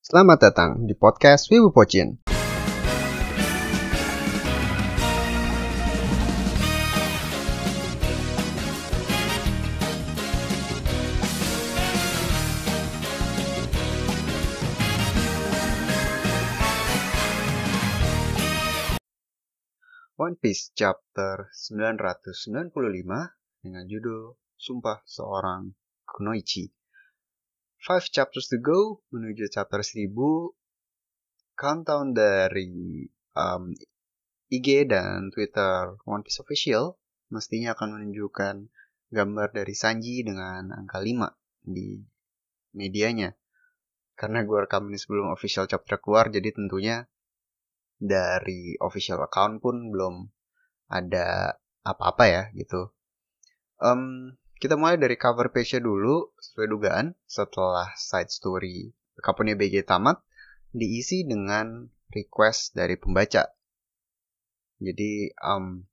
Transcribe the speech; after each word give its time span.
Selamat 0.00 0.40
datang 0.40 0.88
di 0.88 0.96
podcast 0.96 1.52
Wibu 1.52 1.76
Pocin. 1.76 2.24
One 20.16 20.40
Piece 20.40 20.72
chapter 20.72 21.52
995 21.52 22.72
dengan 23.60 23.84
judul 23.84 24.32
Sumpah 24.56 25.04
Seorang 25.04 25.76
Kunoichi. 26.08 26.79
Five 27.80 28.12
chapters 28.12 28.52
to 28.52 28.60
go 28.60 29.00
menuju 29.08 29.48
chapter 29.48 29.80
1000. 29.80 30.12
Countdown 31.56 32.12
dari 32.12 33.08
um, 33.32 33.72
IG 34.52 34.84
dan 34.84 35.32
Twitter 35.32 35.96
One 36.04 36.20
Piece 36.20 36.44
Official 36.44 37.00
mestinya 37.32 37.72
akan 37.72 37.96
menunjukkan 37.96 38.68
gambar 39.08 39.48
dari 39.56 39.72
Sanji 39.72 40.20
dengan 40.20 40.76
angka 40.76 41.00
5 41.00 41.32
di 41.72 41.96
medianya. 42.76 43.32
Karena 44.12 44.44
gue 44.44 44.58
rekam 44.60 44.84
ini 44.92 45.00
sebelum 45.00 45.32
official 45.32 45.64
chapter 45.64 45.96
keluar, 45.96 46.28
jadi 46.28 46.52
tentunya 46.52 47.08
dari 47.96 48.76
official 48.76 49.24
account 49.24 49.64
pun 49.64 49.88
belum 49.88 50.28
ada 50.92 51.56
apa-apa 51.80 52.24
ya 52.28 52.42
gitu. 52.52 52.92
Um, 53.80 54.36
kita 54.60 54.76
mulai 54.76 55.00
dari 55.00 55.16
cover 55.16 55.48
page-nya 55.48 55.80
dulu 55.80 56.36
sesuai 56.36 56.68
dugaan 56.68 57.06
setelah 57.24 57.88
side 57.96 58.28
story 58.28 58.92
Kapannya 59.20 59.56
BG 59.56 59.84
tamat 59.84 60.20
diisi 60.72 61.28
dengan 61.28 61.84
request 62.08 62.72
dari 62.72 62.96
pembaca. 62.96 63.52
Jadi 64.80 65.28
um, 65.44 65.84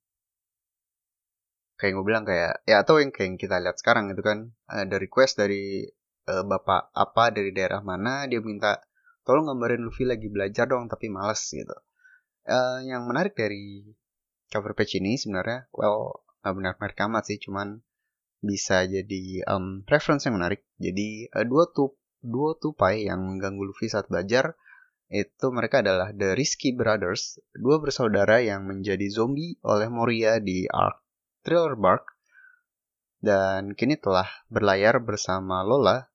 kayak 1.76 1.92
gue 1.92 2.04
bilang 2.04 2.24
kayak 2.24 2.64
ya 2.64 2.80
atau 2.82 2.98
yang 2.98 3.12
kayak 3.12 3.36
kita 3.36 3.60
lihat 3.60 3.76
sekarang 3.76 4.10
gitu 4.10 4.24
kan 4.24 4.50
ada 4.66 4.96
request 4.96 5.38
dari 5.38 5.84
uh, 6.26 6.42
bapak 6.42 6.90
apa 6.96 7.30
dari 7.30 7.52
daerah 7.54 7.84
mana 7.84 8.26
dia 8.26 8.40
minta 8.42 8.82
tolong 9.22 9.46
gambarin 9.46 9.84
Luffy 9.84 10.08
lagi 10.08 10.26
belajar 10.26 10.66
dong 10.66 10.90
tapi 10.90 11.06
males 11.12 11.38
gitu 11.52 11.76
uh, 12.48 12.78
yang 12.82 13.06
menarik 13.06 13.38
dari 13.38 13.86
cover 14.50 14.74
page 14.74 14.98
ini 14.98 15.14
sebenarnya 15.20 15.70
well 15.70 16.24
benar-benar 16.42 16.96
amat 17.06 17.30
sih 17.30 17.38
cuman 17.38 17.78
bisa 18.38 18.86
jadi 18.86 19.42
um, 19.50 19.82
reference 19.90 20.26
yang 20.26 20.38
menarik 20.38 20.62
jadi 20.78 21.26
uh, 21.34 21.46
dua 21.46 21.70
tup 21.74 21.98
dua 22.22 22.54
tupai 22.58 23.06
yang 23.06 23.22
mengganggu 23.22 23.62
Luffy 23.66 23.90
saat 23.90 24.06
belajar 24.06 24.54
itu 25.08 25.48
mereka 25.48 25.80
adalah 25.80 26.12
The 26.12 26.36
Risky 26.36 26.76
Brothers, 26.76 27.40
dua 27.56 27.80
bersaudara 27.80 28.44
yang 28.44 28.68
menjadi 28.68 29.08
zombie 29.08 29.56
oleh 29.64 29.88
Moria 29.88 30.36
di 30.36 30.68
Ark 30.68 31.00
Thriller 31.40 31.80
Bark 31.80 32.04
dan 33.24 33.72
kini 33.72 33.96
telah 33.96 34.28
berlayar 34.52 35.00
bersama 35.00 35.64
Lola 35.64 36.06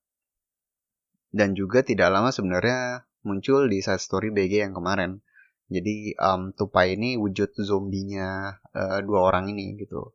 dan 1.34 1.58
juga 1.58 1.82
tidak 1.82 2.14
lama 2.14 2.30
sebenarnya 2.30 3.02
muncul 3.26 3.66
di 3.66 3.82
side 3.82 3.98
story 3.98 4.30
BG 4.30 4.62
yang 4.62 4.78
kemarin. 4.78 5.18
Jadi 5.66 6.14
um, 6.22 6.54
tupai 6.54 6.94
ini 6.94 7.18
wujud 7.18 7.50
zombinya 7.66 8.54
uh, 8.78 9.02
dua 9.02 9.26
orang 9.26 9.50
ini 9.50 9.74
gitu. 9.74 10.14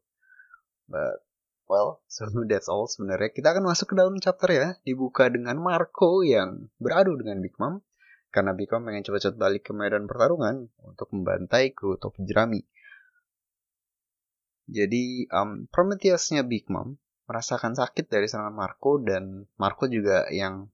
But 0.88 1.20
well, 1.70 2.02
so 2.10 2.26
that's 2.50 2.68
all 2.68 2.90
sebenarnya. 2.90 3.30
Kita 3.30 3.54
akan 3.54 3.70
masuk 3.70 3.94
ke 3.94 3.96
dalam 3.96 4.18
chapter 4.18 4.50
ya. 4.50 4.68
Dibuka 4.82 5.30
dengan 5.30 5.62
Marco 5.62 6.26
yang 6.26 6.74
beradu 6.82 7.16
dengan 7.22 7.40
Big 7.46 7.54
Mom. 7.62 7.86
Karena 8.34 8.58
Big 8.58 8.74
Mom 8.74 8.90
pengen 8.90 9.06
cepat-cepat 9.06 9.38
balik 9.38 9.70
ke 9.70 9.72
medan 9.78 10.10
pertarungan 10.10 10.68
untuk 10.82 11.08
membantai 11.14 11.72
kru 11.72 11.96
topi 12.02 12.26
jerami. 12.26 12.66
Jadi 14.70 15.26
um, 15.34 15.66
Prometheusnya 15.70 16.46
Big 16.46 16.70
Mom 16.70 16.98
merasakan 17.30 17.78
sakit 17.78 18.10
dari 18.10 18.26
serangan 18.26 18.54
Marco 18.54 19.02
dan 19.02 19.46
Marco 19.58 19.86
juga 19.86 20.26
yang 20.34 20.70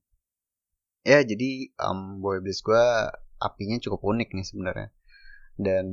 ya 1.03 1.19
jadi 1.23 1.71
um, 1.83 2.23
boy 2.23 2.39
bliss 2.39 2.63
gue 2.63 2.83
apinya 3.39 3.79
cukup 3.79 4.03
unik 4.03 4.35
nih 4.35 4.47
sebenarnya. 4.47 4.89
Dan 5.55 5.87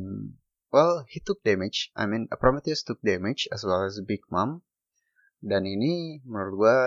well, 0.75 1.07
he 1.07 1.23
took 1.23 1.43
damage. 1.47 1.95
I 1.95 2.11
mean, 2.11 2.27
Prometheus 2.27 2.83
took 2.83 2.99
damage 3.07 3.47
as 3.55 3.63
well 3.63 3.87
as 3.87 4.03
Big 4.03 4.27
Mom. 4.31 4.67
Dan 5.43 5.67
ini 5.67 6.23
menurut 6.23 6.55
gue 6.55 6.79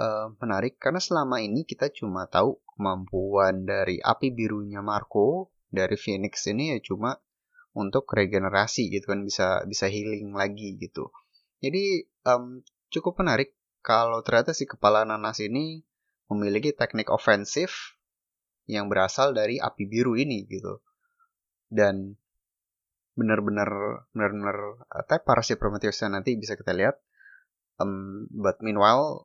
uh, 0.00 0.26
menarik 0.40 0.80
karena 0.80 0.98
selama 1.04 1.44
ini 1.44 1.68
kita 1.68 1.92
cuma 1.92 2.24
tahu 2.24 2.56
kemampuan 2.72 3.68
dari 3.68 4.00
api 4.00 4.32
birunya 4.32 4.80
Marco 4.80 5.52
dari 5.68 6.00
Phoenix 6.00 6.48
ini 6.48 6.72
ya 6.74 6.78
cuma 6.80 7.20
untuk 7.76 8.08
regenerasi 8.10 8.90
gitu 8.90 9.14
kan 9.14 9.22
bisa 9.22 9.62
bisa 9.68 9.86
healing 9.86 10.32
lagi 10.32 10.80
gitu. 10.80 11.12
Jadi 11.60 12.08
um, 12.26 12.64
cukup 12.90 13.20
menarik 13.20 13.54
kalau 13.84 14.24
ternyata 14.24 14.56
si 14.56 14.64
kepala 14.64 15.04
nanas 15.04 15.38
ini 15.44 15.84
memiliki 16.32 16.74
teknik 16.74 17.12
ofensif 17.12 18.00
yang 18.64 18.86
berasal 18.86 19.36
dari 19.36 19.60
api 19.60 19.84
biru 19.86 20.16
ini 20.16 20.48
gitu. 20.48 20.82
Dan 21.70 22.18
benar-benar 23.14 23.68
benar-benar 24.16 24.56
uh, 24.88 25.04
tepar 25.06 25.44
si 25.44 25.54
Prometheus 25.60 26.00
nanti 26.08 26.34
bisa 26.34 26.56
kita 26.56 26.72
lihat. 26.74 26.98
Um, 27.80 28.28
but 28.28 28.60
meanwhile 28.60 29.24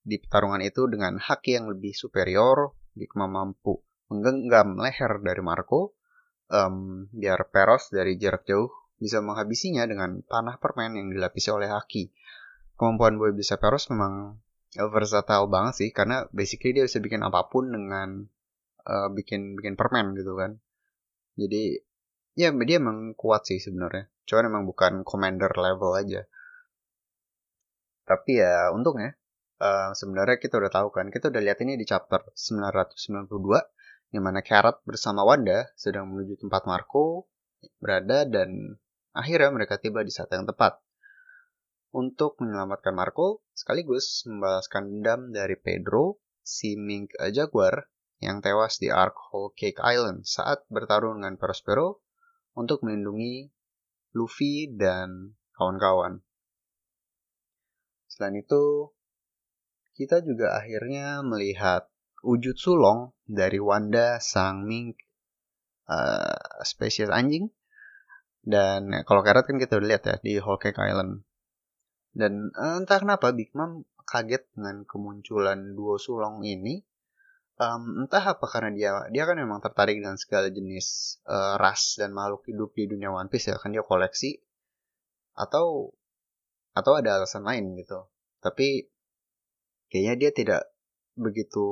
di 0.00 0.16
pertarungan 0.16 0.64
itu 0.64 0.88
dengan 0.88 1.20
haki 1.20 1.60
yang 1.60 1.68
lebih 1.68 1.92
superior, 1.92 2.72
Bigma 2.96 3.28
mampu 3.28 3.84
menggenggam 4.08 4.80
leher 4.80 5.20
dari 5.20 5.44
Marco 5.44 5.92
um, 6.48 7.04
biar 7.12 7.52
Peros 7.52 7.92
dari 7.92 8.16
jarak 8.16 8.48
jauh 8.48 8.72
bisa 8.96 9.20
menghabisinya 9.20 9.84
dengan 9.84 10.24
panah 10.24 10.56
permen 10.56 10.96
yang 10.96 11.12
dilapisi 11.12 11.52
oleh 11.52 11.68
haki. 11.68 12.10
Kemampuan 12.74 13.20
Boy 13.20 13.36
bisa 13.36 13.60
Peros 13.60 13.92
memang 13.92 14.40
versatile 14.72 15.46
banget 15.46 15.74
sih 15.84 15.88
karena 15.92 16.24
basically 16.32 16.72
dia 16.72 16.84
bisa 16.88 16.98
bikin 17.04 17.20
apa 17.20 17.46
pun 17.52 17.68
dengan 17.68 18.26
uh, 18.88 19.08
bikin 19.12 19.60
bikin 19.60 19.76
permen 19.76 20.16
gitu 20.16 20.34
kan. 20.34 20.56
Jadi 21.36 21.78
ya 22.34 22.50
dia 22.50 22.76
emang 22.80 23.12
kuat 23.12 23.44
sih 23.44 23.60
sebenarnya. 23.60 24.08
Cuman 24.24 24.44
emang 24.50 24.64
bukan 24.64 24.92
commander 25.04 25.52
level 25.52 25.94
aja 25.94 26.24
tapi 28.08 28.40
ya 28.40 28.72
untungnya 28.72 29.12
uh, 29.60 29.92
sebenarnya 29.92 30.40
kita 30.40 30.56
udah 30.56 30.72
tahu 30.72 30.88
kan 30.88 31.12
kita 31.12 31.28
udah 31.28 31.42
lihat 31.44 31.60
ini 31.60 31.76
di 31.76 31.84
chapter 31.84 32.24
992 32.32 33.28
di 34.08 34.18
mana 34.24 34.40
Carrot 34.40 34.80
bersama 34.88 35.20
Wanda 35.20 35.68
sedang 35.76 36.08
menuju 36.08 36.40
tempat 36.40 36.64
Marco 36.64 37.28
berada 37.76 38.24
dan 38.24 38.80
akhirnya 39.12 39.52
mereka 39.52 39.76
tiba 39.76 40.00
di 40.00 40.08
saat 40.08 40.32
yang 40.32 40.48
tepat 40.48 40.80
untuk 41.92 42.36
menyelamatkan 42.40 42.92
Marco 42.92 43.44
sekaligus 43.56 44.24
membalaskan 44.28 45.00
dendam 45.00 45.32
dari 45.32 45.56
Pedro, 45.56 46.20
si 46.44 46.76
Mink 46.76 47.16
Jaguar 47.32 47.88
yang 48.20 48.44
tewas 48.44 48.76
di 48.76 48.92
Ark 48.92 49.16
Whole 49.30 49.54
Cake 49.56 49.80
Island 49.80 50.28
saat 50.28 50.68
bertarung 50.68 51.22
dengan 51.22 51.40
Prospero 51.40 52.02
untuk 52.52 52.84
melindungi 52.84 53.48
Luffy 54.12 54.68
dan 54.74 55.38
kawan-kawan. 55.56 56.20
Selain 58.18 58.34
itu, 58.34 58.90
kita 59.94 60.26
juga 60.26 60.58
akhirnya 60.58 61.22
melihat 61.22 61.86
wujud 62.26 62.58
sulong 62.58 63.14
dari 63.30 63.62
Wanda 63.62 64.18
sang 64.18 64.66
mink 64.66 64.98
uh, 65.86 66.34
spesies 66.66 67.14
anjing. 67.14 67.54
Dan 68.42 68.90
kalau 69.06 69.22
karet 69.22 69.46
kan 69.46 69.62
kita 69.62 69.78
udah 69.78 69.86
lihat 69.86 70.02
ya 70.02 70.16
di 70.18 70.42
Whole 70.42 70.58
Cake 70.58 70.82
Island. 70.82 71.22
Dan 72.10 72.50
uh, 72.58 72.82
entah 72.82 72.98
kenapa 72.98 73.30
Big 73.30 73.54
Mom 73.54 73.86
kaget 74.02 74.50
dengan 74.50 74.82
kemunculan 74.82 75.78
duo 75.78 75.94
sulong 75.94 76.42
ini 76.42 76.82
um, 77.60 78.06
entah 78.06 78.24
apa 78.34 78.46
karena 78.48 78.70
dia 78.72 78.90
dia 79.12 79.28
kan 79.28 79.36
memang 79.36 79.60
tertarik 79.60 80.00
dengan 80.00 80.16
segala 80.16 80.48
jenis 80.48 81.18
uh, 81.28 81.60
ras 81.60 81.98
dan 82.00 82.16
makhluk 82.16 82.46
hidup 82.48 82.72
di 82.72 82.88
dunia 82.88 83.12
One 83.12 83.28
Piece 83.28 83.52
ya 83.52 83.60
kan 83.60 83.74
dia 83.74 83.84
koleksi 83.84 84.40
atau 85.36 85.92
atau 86.78 86.94
ada 86.94 87.18
alasan 87.18 87.42
lain 87.42 87.74
gitu. 87.74 88.06
Tapi 88.38 88.86
kayaknya 89.90 90.14
dia 90.14 90.30
tidak 90.30 90.62
begitu 91.18 91.66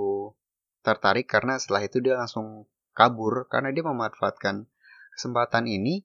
tertarik 0.83 1.31
karena 1.31 1.63
setelah 1.63 1.87
itu 1.87 2.03
dia 2.03 2.19
langsung 2.19 2.67
kabur. 2.91 3.47
Karena 3.47 3.71
dia 3.71 3.87
memanfaatkan 3.87 4.67
kesempatan 5.15 5.71
ini 5.71 6.03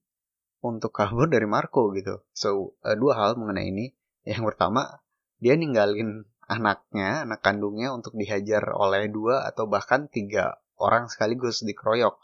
untuk 0.62 0.94
kabur 0.94 1.26
dari 1.26 1.50
Marco 1.50 1.90
gitu. 1.98 2.22
So 2.32 2.78
uh, 2.86 2.94
dua 2.94 3.18
hal 3.18 3.42
mengenai 3.42 3.74
ini. 3.74 3.86
Yang 4.22 4.54
pertama 4.54 5.02
dia 5.42 5.58
ninggalin 5.58 6.30
anaknya, 6.46 7.26
anak 7.26 7.42
kandungnya 7.42 7.90
untuk 7.90 8.14
dihajar 8.14 8.62
oleh 8.78 9.10
dua 9.10 9.50
atau 9.50 9.66
bahkan 9.66 10.06
tiga 10.12 10.62
orang 10.78 11.10
sekaligus 11.10 11.66
dikeroyok, 11.66 12.18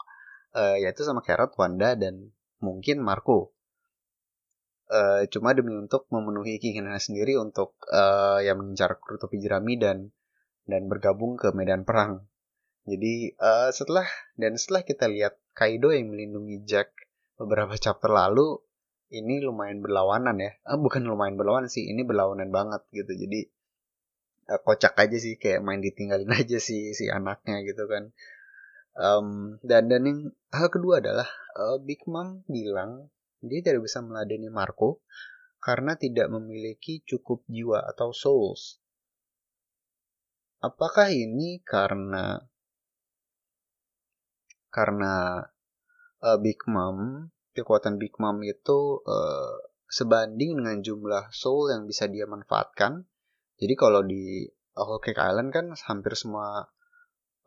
uh, 0.54 0.76
yaitu 0.78 1.02
sama 1.02 1.24
Carrot, 1.24 1.54
Wanda, 1.58 1.98
dan 1.98 2.30
mungkin 2.62 3.02
Marco. 3.02 3.54
Uh, 4.88 5.28
cuma 5.28 5.52
demi 5.52 5.76
untuk 5.76 6.08
memenuhi 6.08 6.56
keinginannya 6.56 6.96
sendiri 6.96 7.36
untuk 7.36 7.76
uh, 7.92 8.40
yang 8.40 8.56
mengincar 8.56 8.96
kru 8.96 9.20
topi 9.20 9.36
jerami 9.36 9.76
dan 9.76 10.08
dan 10.64 10.88
bergabung 10.88 11.36
ke 11.36 11.52
medan 11.52 11.84
perang. 11.84 12.24
Jadi 12.88 13.36
uh, 13.36 13.68
setelah 13.68 14.08
dan 14.40 14.56
setelah 14.56 14.80
kita 14.88 15.04
lihat 15.12 15.36
Kaido 15.52 15.92
yang 15.92 16.08
melindungi 16.08 16.64
Jack 16.64 16.96
beberapa 17.36 17.76
chapter 17.76 18.08
lalu, 18.08 18.56
ini 19.12 19.44
lumayan 19.44 19.84
berlawanan 19.84 20.40
ya. 20.40 20.52
Ah, 20.64 20.80
bukan 20.80 21.04
lumayan 21.04 21.36
berlawanan 21.36 21.68
sih, 21.68 21.84
ini 21.84 22.04
berlawanan 22.04 22.48
banget 22.48 22.80
gitu. 22.92 23.12
Jadi 23.12 23.44
uh, 24.52 24.60
kocak 24.64 24.96
aja 24.96 25.16
sih 25.20 25.36
kayak 25.36 25.60
main 25.60 25.84
ditinggalin 25.84 26.32
aja 26.40 26.56
sih 26.56 26.96
si 26.96 27.12
anaknya 27.12 27.60
gitu 27.64 27.84
kan. 27.84 28.12
Um, 28.98 29.60
dan 29.62 29.86
dan 29.86 30.02
yang 30.08 30.20
hal 30.50 30.72
kedua 30.72 30.98
adalah 30.98 31.28
uh, 31.54 31.78
Big 31.78 32.02
Mom 32.08 32.42
bilang 32.50 33.12
dia 33.42 33.60
tidak 33.62 33.86
bisa 33.86 34.02
meladeni 34.02 34.50
Marco 34.50 35.02
karena 35.58 35.98
tidak 35.98 36.30
memiliki 36.30 37.02
cukup 37.02 37.42
jiwa 37.50 37.82
atau 37.86 38.14
souls. 38.14 38.78
Apakah 40.58 41.10
ini 41.14 41.62
karena 41.62 42.42
karena 44.74 45.42
uh, 46.22 46.38
Big 46.38 46.62
Mom, 46.66 47.30
kekuatan 47.54 47.98
Big 47.98 48.14
Mom 48.18 48.42
itu 48.42 49.02
uh, 49.02 49.54
sebanding 49.88 50.58
dengan 50.58 50.78
jumlah 50.82 51.30
soul 51.30 51.72
yang 51.72 51.86
bisa 51.88 52.06
dia 52.10 52.26
manfaatkan. 52.26 53.06
Jadi 53.58 53.74
kalau 53.74 54.06
di 54.06 54.46
Whole 54.78 55.02
Island 55.02 55.50
kan 55.50 55.66
hampir 55.90 56.14
semua 56.14 56.70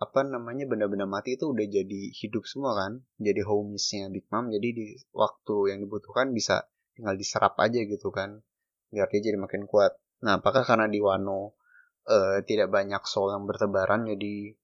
apa 0.01 0.25
namanya 0.25 0.65
benda-benda 0.65 1.05
mati 1.05 1.37
itu 1.37 1.53
udah 1.53 1.61
jadi 1.69 2.01
hidup 2.09 2.49
semua 2.49 2.73
kan 2.73 3.05
jadi 3.21 3.45
homiesnya 3.45 4.09
Big 4.09 4.25
Mom 4.33 4.49
jadi 4.49 4.73
di 4.73 4.97
waktu 5.13 5.69
yang 5.69 5.79
dibutuhkan 5.85 6.33
bisa 6.33 6.65
tinggal 6.97 7.13
diserap 7.13 7.53
aja 7.61 7.77
gitu 7.85 8.09
kan 8.09 8.41
biar 8.89 9.07
dia 9.13 9.21
jadi 9.31 9.37
makin 9.37 9.69
kuat. 9.69 9.95
Nah 10.25 10.41
apakah 10.41 10.65
karena 10.65 10.89
di 10.89 10.97
Wano 10.99 11.53
uh, 12.09 12.41
tidak 12.43 12.73
banyak 12.73 13.05
soul 13.05 13.29
yang 13.29 13.45
bertebaran 13.45 14.09
jadi 14.09 14.57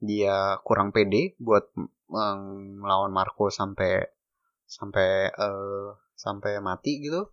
dia 0.00 0.58
kurang 0.64 0.90
pede 0.90 1.36
buat 1.36 1.68
melawan 2.80 3.12
Marco 3.12 3.52
sampai 3.52 4.00
sampai 4.64 5.28
uh, 5.28 5.92
sampai 6.16 6.58
mati 6.64 7.04
gitu? 7.04 7.30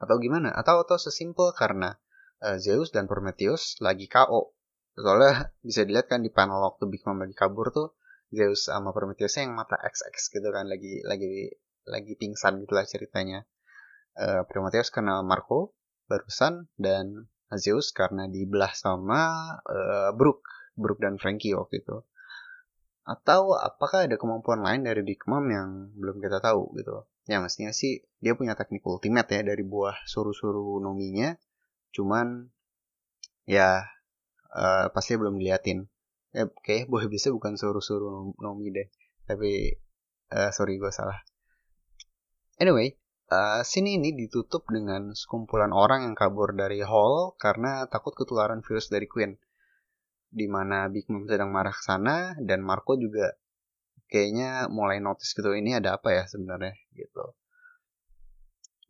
Atau 0.00 0.16
gimana? 0.18 0.50
Atau 0.50 0.82
atau 0.82 0.96
sesimpel 0.96 1.54
karena 1.54 1.94
uh, 2.42 2.56
Zeus 2.56 2.90
dan 2.90 3.04
Prometheus 3.04 3.78
lagi 3.78 4.10
KO 4.10 4.56
soalnya 4.96 5.52
bisa 5.64 5.88
dilihat 5.88 6.08
kan 6.12 6.20
di 6.20 6.28
panel 6.28 6.60
waktu 6.60 6.84
Big 6.88 7.02
Mom 7.08 7.20
lagi 7.20 7.32
kabur 7.32 7.72
tuh 7.72 7.96
Zeus 8.32 8.68
sama 8.68 8.96
Prometheus 8.96 9.36
yang 9.36 9.52
mata 9.52 9.76
XX 9.76 10.40
gitu 10.40 10.48
kan 10.48 10.64
lagi 10.64 11.04
lagi 11.04 11.52
lagi 11.84 12.12
pingsan 12.16 12.64
gitulah 12.64 12.88
ceritanya. 12.88 13.44
Uh, 14.12 14.44
Prometheus 14.44 14.92
karena 14.92 15.24
Marco 15.24 15.72
barusan 16.08 16.68
dan 16.76 17.28
Zeus 17.56 17.92
karena 17.92 18.28
dibelah 18.28 18.72
sama 18.72 19.52
uh, 19.64 20.10
Brook 20.16 20.44
Brook 20.76 21.00
dan 21.00 21.20
Frankie 21.20 21.52
waktu 21.52 21.84
itu. 21.84 22.04
Atau 23.04 23.58
apakah 23.58 24.08
ada 24.08 24.16
kemampuan 24.16 24.62
lain 24.64 24.86
dari 24.86 25.04
Big 25.04 25.20
Mom 25.28 25.44
yang 25.52 25.92
belum 25.96 26.22
kita 26.22 26.40
tahu 26.40 26.72
gitu? 26.80 27.04
Ya 27.28 27.42
mestinya 27.42 27.74
sih 27.74 28.00
dia 28.22 28.32
punya 28.32 28.56
teknik 28.56 28.82
ultimate 28.86 29.28
ya 29.28 29.42
dari 29.44 29.64
buah 29.66 30.08
suruh-suruh 30.08 30.80
nominya. 30.80 31.36
Cuman 31.92 32.48
ya 33.44 33.84
uh, 34.56 34.92
pasti 34.92 35.16
belum 35.16 35.40
diliatin. 35.40 35.88
Ya 36.32 36.48
kayak 36.64 36.88
boleh 36.88 37.12
bisa 37.12 37.28
bukan 37.28 37.56
suruh-suruh 37.56 38.36
Nomi 38.40 38.72
deh. 38.72 38.88
Tapi 39.28 39.76
uh, 40.32 40.50
sorry 40.52 40.80
gue 40.80 40.92
salah. 40.92 41.20
Anyway 42.60 42.96
uh, 43.32 43.60
sini 43.64 43.96
ini 43.96 44.12
ditutup 44.12 44.68
dengan 44.68 45.16
sekumpulan 45.16 45.72
orang 45.72 46.04
yang 46.04 46.14
kabur 46.14 46.52
dari 46.52 46.84
hall 46.84 47.34
karena 47.40 47.88
takut 47.88 48.12
ketularan 48.12 48.60
virus 48.60 48.92
dari 48.92 49.08
Queen. 49.08 49.40
Di 50.32 50.48
mana 50.48 50.88
Big 50.88 51.08
Mom 51.12 51.28
sedang 51.28 51.52
marah 51.52 51.76
ke 51.76 51.82
sana 51.84 52.32
dan 52.40 52.64
Marco 52.64 52.96
juga 52.96 53.36
kayaknya 54.08 54.68
mulai 54.68 55.00
notice 55.00 55.32
gitu 55.32 55.52
ini 55.56 55.76
ada 55.76 55.96
apa 55.96 56.12
ya 56.12 56.24
sebenarnya? 56.28 56.76
gitu. 56.92 57.36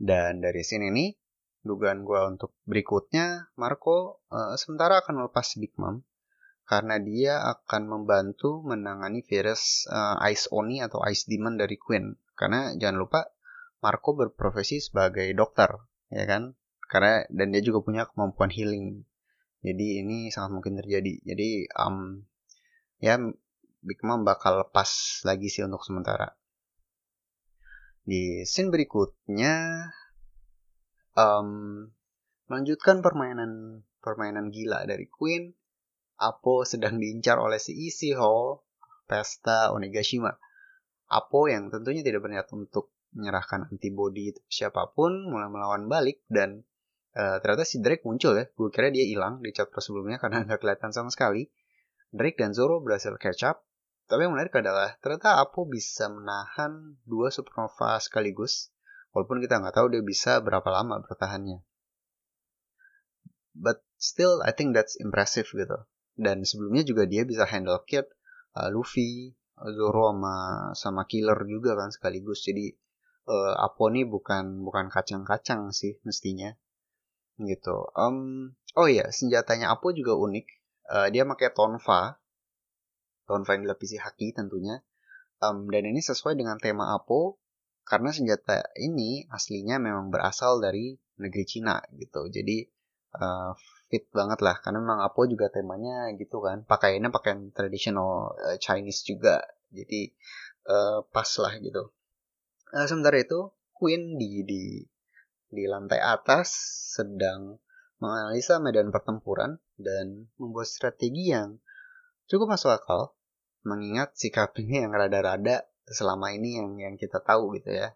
Dan 0.02 0.42
dari 0.42 0.66
sini 0.66 0.90
nih 0.90 1.10
dugaan 1.62 2.02
gue 2.02 2.20
untuk 2.26 2.54
berikutnya, 2.66 3.50
Marco 3.58 4.22
uh, 4.30 4.54
sementara 4.58 5.02
akan 5.02 5.24
melepas 5.24 5.46
Big 5.58 5.74
Mom 5.78 6.02
karena 6.62 6.96
dia 7.02 7.42
akan 7.42 7.90
membantu 7.90 8.62
menangani 8.62 9.20
virus 9.26 9.84
uh, 9.90 10.16
Ice 10.30 10.46
Oni 10.54 10.78
atau 10.80 11.02
Ice 11.10 11.26
Demon 11.26 11.58
dari 11.58 11.74
Queen. 11.78 12.14
Karena 12.32 12.74
jangan 12.78 12.96
lupa 12.96 13.20
Marco 13.82 14.14
berprofesi 14.14 14.78
sebagai 14.78 15.26
dokter, 15.34 15.68
ya 16.08 16.24
kan? 16.24 16.54
Karena 16.86 17.26
dan 17.28 17.50
dia 17.50 17.62
juga 17.64 17.82
punya 17.82 18.06
kemampuan 18.06 18.48
healing. 18.48 19.02
Jadi 19.62 20.02
ini 20.02 20.30
sangat 20.30 20.50
mungkin 20.58 20.78
terjadi. 20.78 21.22
Jadi 21.22 21.70
um, 21.78 22.26
ya 22.98 23.18
Big 23.82 23.98
Mom 24.06 24.22
bakal 24.22 24.62
lepas 24.62 25.22
lagi 25.26 25.50
sih 25.50 25.66
untuk 25.66 25.82
sementara. 25.82 26.34
Di 28.02 28.42
scene 28.42 28.70
berikutnya 28.70 29.86
um, 31.16 31.88
melanjutkan 32.48 33.00
permainan 33.00 33.82
permainan 34.02 34.52
gila 34.52 34.84
dari 34.84 35.08
Queen. 35.08 35.52
Apo 36.22 36.62
sedang 36.62 37.02
diincar 37.02 37.40
oleh 37.40 37.58
si 37.58 37.74
Isi 37.74 38.14
Hall, 38.14 38.62
pesta 39.10 39.74
Onigashima. 39.74 40.30
Apo 41.10 41.50
yang 41.50 41.68
tentunya 41.68 42.06
tidak 42.06 42.22
berniat 42.24 42.46
untuk 42.54 42.94
menyerahkan 43.12 43.68
antibody 43.68 44.32
itu 44.32 44.40
siapa 44.48 44.88
pun 44.96 45.28
mulai 45.28 45.52
melawan 45.52 45.84
balik 45.84 46.24
dan 46.32 46.64
uh, 47.12 47.36
ternyata 47.44 47.68
si 47.68 47.82
Drake 47.82 48.06
muncul 48.06 48.38
ya. 48.38 48.48
Gue 48.54 48.72
kira 48.72 48.88
dia 48.88 49.04
hilang 49.04 49.44
di 49.44 49.52
chapter 49.52 49.84
sebelumnya 49.84 50.16
karena 50.16 50.42
nggak 50.46 50.60
kelihatan 50.62 50.94
sama 50.94 51.12
sekali. 51.12 51.50
Drake 52.12 52.38
dan 52.40 52.52
Zoro 52.56 52.80
berhasil 52.80 53.12
catch 53.20 53.44
up. 53.44 53.64
Tapi 54.08 54.28
yang 54.28 54.36
menarik 54.36 54.52
adalah 54.52 54.96
ternyata 55.00 55.40
Apo 55.40 55.64
bisa 55.64 56.08
menahan 56.12 57.00
dua 57.08 57.32
supernova 57.32 57.96
sekaligus 58.00 58.71
Walaupun 59.12 59.44
kita 59.44 59.60
nggak 59.60 59.76
tahu 59.76 59.92
dia 59.92 60.02
bisa 60.04 60.40
berapa 60.40 60.64
lama 60.72 61.04
bertahannya. 61.04 61.60
But 63.52 63.84
still, 64.00 64.40
I 64.40 64.56
think 64.56 64.72
that's 64.72 64.96
impressive 64.96 65.44
gitu. 65.52 65.84
Dan 66.16 66.44
sebelumnya 66.48 66.84
juga 66.84 67.04
dia 67.04 67.28
bisa 67.28 67.44
handle 67.44 67.84
Kid, 67.84 68.08
uh, 68.56 68.72
Luffy, 68.72 69.36
Zoro 69.60 70.16
sama 70.16 70.36
sama 70.72 71.02
Killer 71.04 71.36
juga 71.44 71.76
kan 71.76 71.92
sekaligus. 71.92 72.40
Jadi 72.42 72.72
uh, 73.28 73.54
Apo 73.60 73.92
nih 73.92 74.08
bukan 74.08 74.64
bukan 74.64 74.88
kacang-kacang 74.88 75.70
sih 75.70 76.00
mestinya 76.02 76.50
gitu. 77.36 77.90
Um, 77.96 78.52
oh 78.76 78.88
iya, 78.88 79.12
senjatanya 79.12 79.72
Apo 79.72 79.92
juga 79.92 80.16
unik. 80.16 80.46
Uh, 80.88 81.08
dia 81.12 81.22
pakai 81.28 81.54
tonfa, 81.54 82.18
tonfa 83.28 83.56
yang 83.56 83.68
dilapisi 83.68 84.00
haki 84.00 84.34
tentunya. 84.34 84.82
Um, 85.42 85.66
dan 85.68 85.84
ini 85.84 85.98
sesuai 85.98 86.38
dengan 86.38 86.56
tema 86.58 86.94
Apo 86.94 87.41
karena 87.92 88.08
senjata 88.08 88.72
ini 88.80 89.28
aslinya 89.28 89.76
memang 89.76 90.08
berasal 90.08 90.64
dari 90.64 90.96
negeri 91.20 91.44
Cina 91.44 91.76
gitu. 91.92 92.24
Jadi 92.32 92.64
uh, 93.20 93.52
fit 93.92 94.08
banget 94.08 94.40
lah 94.40 94.56
karena 94.64 94.80
memang 94.80 95.04
Apo 95.04 95.28
juga 95.28 95.52
temanya 95.52 96.08
gitu 96.16 96.40
kan. 96.40 96.64
Pakaiannya 96.64 97.12
pakaian 97.12 97.52
tradisional 97.52 98.32
uh, 98.32 98.56
Chinese 98.56 99.04
juga. 99.04 99.44
Jadi 99.68 100.08
uh, 100.72 101.04
pas 101.04 101.28
lah 101.36 101.52
gitu. 101.60 101.92
Uh, 102.72 102.88
sementara 102.88 103.20
itu 103.20 103.52
Queen 103.76 104.16
di 104.16 104.40
di 104.48 104.62
di 105.52 105.68
lantai 105.68 106.00
atas 106.00 106.48
sedang 106.96 107.60
menganalisa 108.00 108.56
medan 108.56 108.88
pertempuran 108.88 109.60
dan 109.76 110.32
membuat 110.40 110.64
strategi 110.64 111.28
yang 111.28 111.60
cukup 112.24 112.56
masuk 112.56 112.72
akal 112.72 113.12
mengingat 113.68 114.16
sikapnya 114.16 114.88
yang 114.88 114.96
rada-rada 114.96 115.68
selama 115.92 116.32
ini 116.32 116.58
yang 116.58 116.70
yang 116.80 116.94
kita 116.96 117.20
tahu 117.20 117.54
gitu 117.60 117.70
ya. 117.70 117.92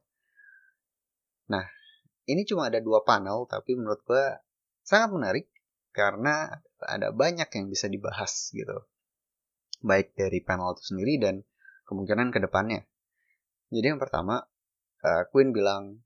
Nah, 1.51 1.65
ini 2.29 2.45
cuma 2.45 2.69
ada 2.69 2.79
dua 2.79 3.03
panel 3.03 3.49
tapi 3.49 3.75
menurut 3.75 4.05
gue 4.05 4.25
sangat 4.85 5.11
menarik 5.11 5.47
karena 5.91 6.61
ada 6.85 7.11
banyak 7.11 7.49
yang 7.49 7.67
bisa 7.73 7.89
dibahas 7.89 8.53
gitu. 8.53 8.85
Baik 9.81 10.13
dari 10.13 10.45
panel 10.45 10.77
itu 10.77 10.93
sendiri 10.93 11.17
dan 11.17 11.41
kemungkinan 11.89 12.31
ke 12.35 12.39
depannya. 12.45 12.85
Jadi 13.73 13.87
yang 13.97 14.01
pertama, 14.01 14.45
uh, 15.03 15.23
Queen 15.33 15.51
bilang, 15.51 16.05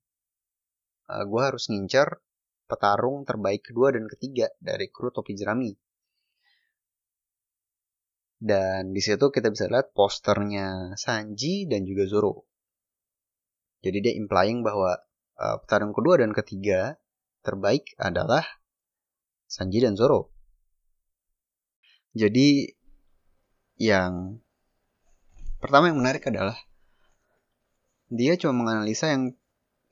uh, 1.11 1.21
eh, 1.21 1.25
gue 1.27 1.43
harus 1.43 1.69
ngincer 1.69 2.23
petarung 2.71 3.27
terbaik 3.27 3.67
kedua 3.67 3.91
dan 3.91 4.07
ketiga 4.07 4.47
dari 4.63 4.87
kru 4.89 5.11
topi 5.11 5.35
jerami 5.35 5.75
dan 8.41 8.97
di 8.97 9.05
situ 9.05 9.29
kita 9.29 9.53
bisa 9.53 9.69
lihat 9.69 9.93
posternya 9.93 10.97
Sanji 10.97 11.69
dan 11.69 11.85
juga 11.85 12.09
Zoro. 12.09 12.49
Jadi 13.85 14.01
dia 14.01 14.13
implying 14.17 14.65
bahwa 14.65 14.97
uh, 15.37 15.57
pertarungan 15.61 15.93
kedua 15.93 16.25
dan 16.25 16.33
ketiga 16.33 16.97
terbaik 17.45 17.93
adalah 18.01 18.45
Sanji 19.45 19.85
dan 19.85 19.93
Zoro. 19.93 20.33
Jadi 22.17 22.65
yang 23.77 24.41
pertama 25.61 25.93
yang 25.93 26.01
menarik 26.01 26.25
adalah 26.25 26.57
dia 28.09 28.41
cuma 28.41 28.57
menganalisa 28.57 29.13
yang 29.13 29.37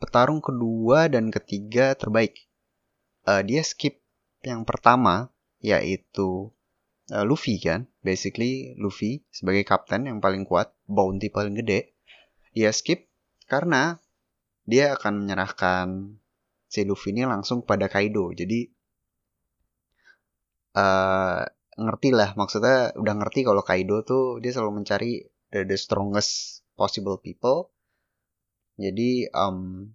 petarung 0.00 0.40
kedua 0.40 1.12
dan 1.12 1.28
ketiga 1.28 1.93
terbaik. 1.95 2.49
Uh, 3.28 3.45
dia 3.45 3.61
skip 3.61 4.00
yang 4.40 4.64
pertama 4.64 5.28
yaitu 5.61 6.49
uh, 7.12 7.25
Luffy 7.25 7.61
kan, 7.61 7.88
basically 8.05 8.77
Luffy 8.77 9.25
sebagai 9.33 9.65
kapten 9.65 10.09
yang 10.09 10.19
paling 10.21 10.45
kuat, 10.45 10.73
bounty 10.85 11.33
paling 11.33 11.57
gede, 11.57 11.97
dia 12.53 12.73
skip 12.73 13.09
karena 13.49 14.00
dia 14.69 14.93
akan 14.97 15.25
menyerahkan 15.25 16.19
si 16.69 16.85
Luffy 16.85 17.17
ini 17.17 17.25
langsung 17.25 17.65
pada 17.65 17.88
Kaido. 17.88 18.37
Jadi 18.37 18.69
uh, 20.77 21.43
ngerti 21.79 22.11
lah 22.12 22.37
maksudnya 22.37 22.93
udah 22.99 23.15
ngerti 23.17 23.47
kalau 23.49 23.65
Kaido 23.65 24.05
tuh 24.05 24.43
dia 24.45 24.53
selalu 24.53 24.85
mencari 24.85 25.25
the, 25.49 25.65
the 25.65 25.79
strongest 25.81 26.62
possible 26.77 27.17
people. 27.17 27.73
Jadi 28.77 29.27
um, 29.33 29.91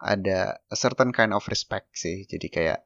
ada 0.00 0.58
a 0.58 0.76
certain 0.76 1.12
kind 1.12 1.36
of 1.36 1.44
respect 1.46 1.92
sih. 1.92 2.24
Jadi 2.24 2.48
kayak 2.48 2.80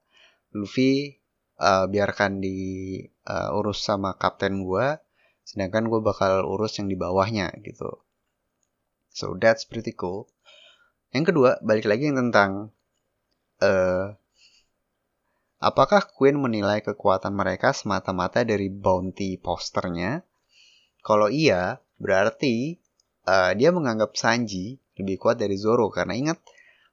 Luffy 0.50 1.19
uh, 1.60 1.84
biarkan 1.86 2.40
di 2.40 2.98
uh, 3.28 3.56
urus 3.60 3.84
sama 3.84 4.16
kapten 4.16 4.64
gue, 4.64 4.96
sedangkan 5.44 5.86
gue 5.92 6.00
bakal 6.00 6.48
urus 6.48 6.80
yang 6.80 6.88
di 6.88 6.96
bawahnya 6.96 7.52
gitu. 7.60 8.00
So 9.12 9.36
that's 9.36 9.68
pretty 9.68 9.92
cool. 9.92 10.26
Yang 11.12 11.34
kedua, 11.34 11.50
balik 11.60 11.86
lagi 11.86 12.08
yang 12.08 12.18
tentang 12.18 12.72
uh, 13.60 14.16
apakah 15.60 16.08
Queen 16.08 16.40
menilai 16.40 16.80
kekuatan 16.80 17.36
mereka 17.36 17.76
semata-mata 17.76 18.42
dari 18.46 18.72
bounty 18.72 19.36
posternya? 19.36 20.24
Kalau 21.04 21.28
iya, 21.28 21.82
berarti 22.00 22.78
uh, 23.26 23.52
dia 23.52 23.74
menganggap 23.74 24.16
Sanji 24.16 24.80
lebih 24.96 25.16
kuat 25.20 25.40
dari 25.40 25.56
Zoro 25.56 25.88
karena 25.90 26.16
ingat 26.16 26.38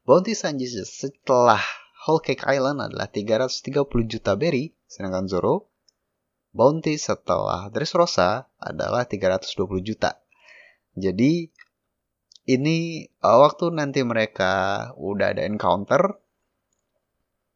bounty 0.08 0.34
Sanji 0.34 0.66
setelah 0.68 1.62
Whole 2.08 2.24
Cake 2.24 2.48
Island 2.48 2.80
adalah 2.80 3.12
330 3.12 3.84
juta 4.08 4.40
berry, 4.40 4.72
sedangkan 4.88 5.28
Zoro 5.28 5.68
bounty 6.56 6.96
setelah 6.96 7.68
Dressrosa 7.68 8.48
adalah 8.58 9.04
320 9.04 9.84
juta. 9.84 10.16
Jadi 10.96 11.52
ini 12.48 13.04
uh, 13.20 13.38
waktu 13.44 13.76
nanti 13.76 14.08
mereka 14.08 14.88
udah 14.96 15.36
ada 15.36 15.44
encounter 15.44 16.16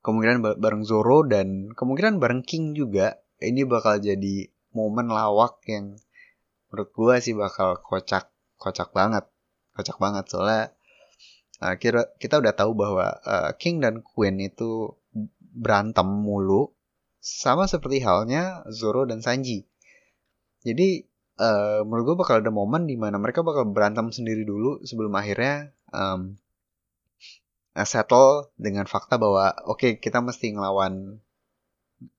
kemungkinan 0.04 0.60
bareng 0.60 0.84
Zoro 0.84 1.24
dan 1.24 1.72
kemungkinan 1.72 2.20
bareng 2.20 2.44
King 2.44 2.76
juga 2.76 3.24
ini 3.40 3.64
bakal 3.64 4.04
jadi 4.04 4.52
momen 4.76 5.08
lawak 5.08 5.64
yang 5.72 5.96
menurut 6.70 6.90
gue 6.92 7.16
sih 7.24 7.34
bakal 7.34 7.80
kocak 7.80 8.28
kocak 8.60 8.92
banget 8.92 9.26
kocak 9.72 9.98
banget 9.98 10.28
soalnya 10.28 10.76
uh, 11.62 11.76
kita 11.78 12.18
kita 12.18 12.42
udah 12.42 12.54
tahu 12.58 12.74
bahwa 12.74 13.22
uh, 13.22 13.52
King 13.56 13.80
dan 13.80 14.02
Queen 14.02 14.42
itu 14.42 14.98
berantem 15.40 16.06
mulu 16.06 16.74
sama 17.22 17.70
seperti 17.70 18.02
halnya 18.02 18.66
Zoro 18.74 19.06
dan 19.06 19.22
Sanji. 19.22 19.70
Jadi 20.66 21.06
uh, 21.38 21.86
menurut 21.86 22.14
gue 22.14 22.18
bakal 22.18 22.36
ada 22.42 22.50
momen 22.50 22.90
di 22.90 22.98
mana 22.98 23.22
mereka 23.22 23.46
bakal 23.46 23.70
berantem 23.70 24.10
sendiri 24.10 24.42
dulu 24.42 24.82
sebelum 24.82 25.14
akhirnya 25.14 25.70
um, 25.94 26.38
settle 27.78 28.52
dengan 28.60 28.90
fakta 28.90 29.16
bahwa 29.22 29.54
oke 29.70 29.80
okay, 29.80 29.92
kita 30.02 30.20
mesti 30.20 30.58
ngelawan 30.58 31.24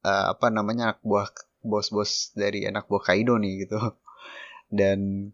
uh, 0.06 0.26
apa 0.32 0.46
namanya 0.48 0.94
anak 0.94 1.00
buah 1.02 1.28
bos-bos 1.62 2.34
dari 2.34 2.66
anak 2.66 2.86
buah 2.86 3.02
Kaido 3.02 3.38
nih 3.38 3.66
gitu. 3.66 3.78
Dan 4.72 5.30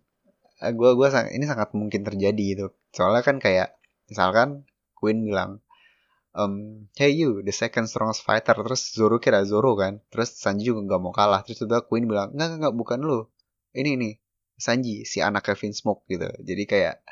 uh, 0.65 0.73
gue 0.73 0.91
ini 1.33 1.45
sangat 1.45 1.77
mungkin 1.77 2.03
terjadi 2.03 2.45
gitu. 2.57 2.67
Soalnya 2.93 3.23
kan 3.23 3.39
kayak 3.39 3.78
misalkan 4.09 4.67
Queen 4.97 5.23
bilang 5.23 5.63
um, 6.35 6.87
hey 6.95 7.15
you 7.15 7.43
the 7.43 7.55
second 7.55 7.91
strongest 7.91 8.23
fighter. 8.23 8.55
Terus 8.55 8.95
Zoro 8.95 9.19
kira 9.19 9.43
Zoro 9.43 9.75
kan 9.75 10.03
terus 10.11 10.35
Sanji 10.39 10.71
juga 10.71 10.85
nggak 10.87 11.01
mau 11.03 11.13
kalah. 11.15 11.43
Terus 11.47 11.65
tiba 11.65 11.83
Queen 11.87 12.07
bilang 12.07 12.35
nggak 12.35 12.63
nggak 12.63 12.75
bukan 12.75 12.99
lu. 13.03 13.27
Ini 13.75 13.99
nih 13.99 14.15
Sanji 14.59 15.07
si 15.07 15.23
anak 15.23 15.47
Kevin 15.47 15.75
Smoke 15.75 16.07
gitu. 16.11 16.27
Jadi 16.43 16.65
kayak 16.67 17.03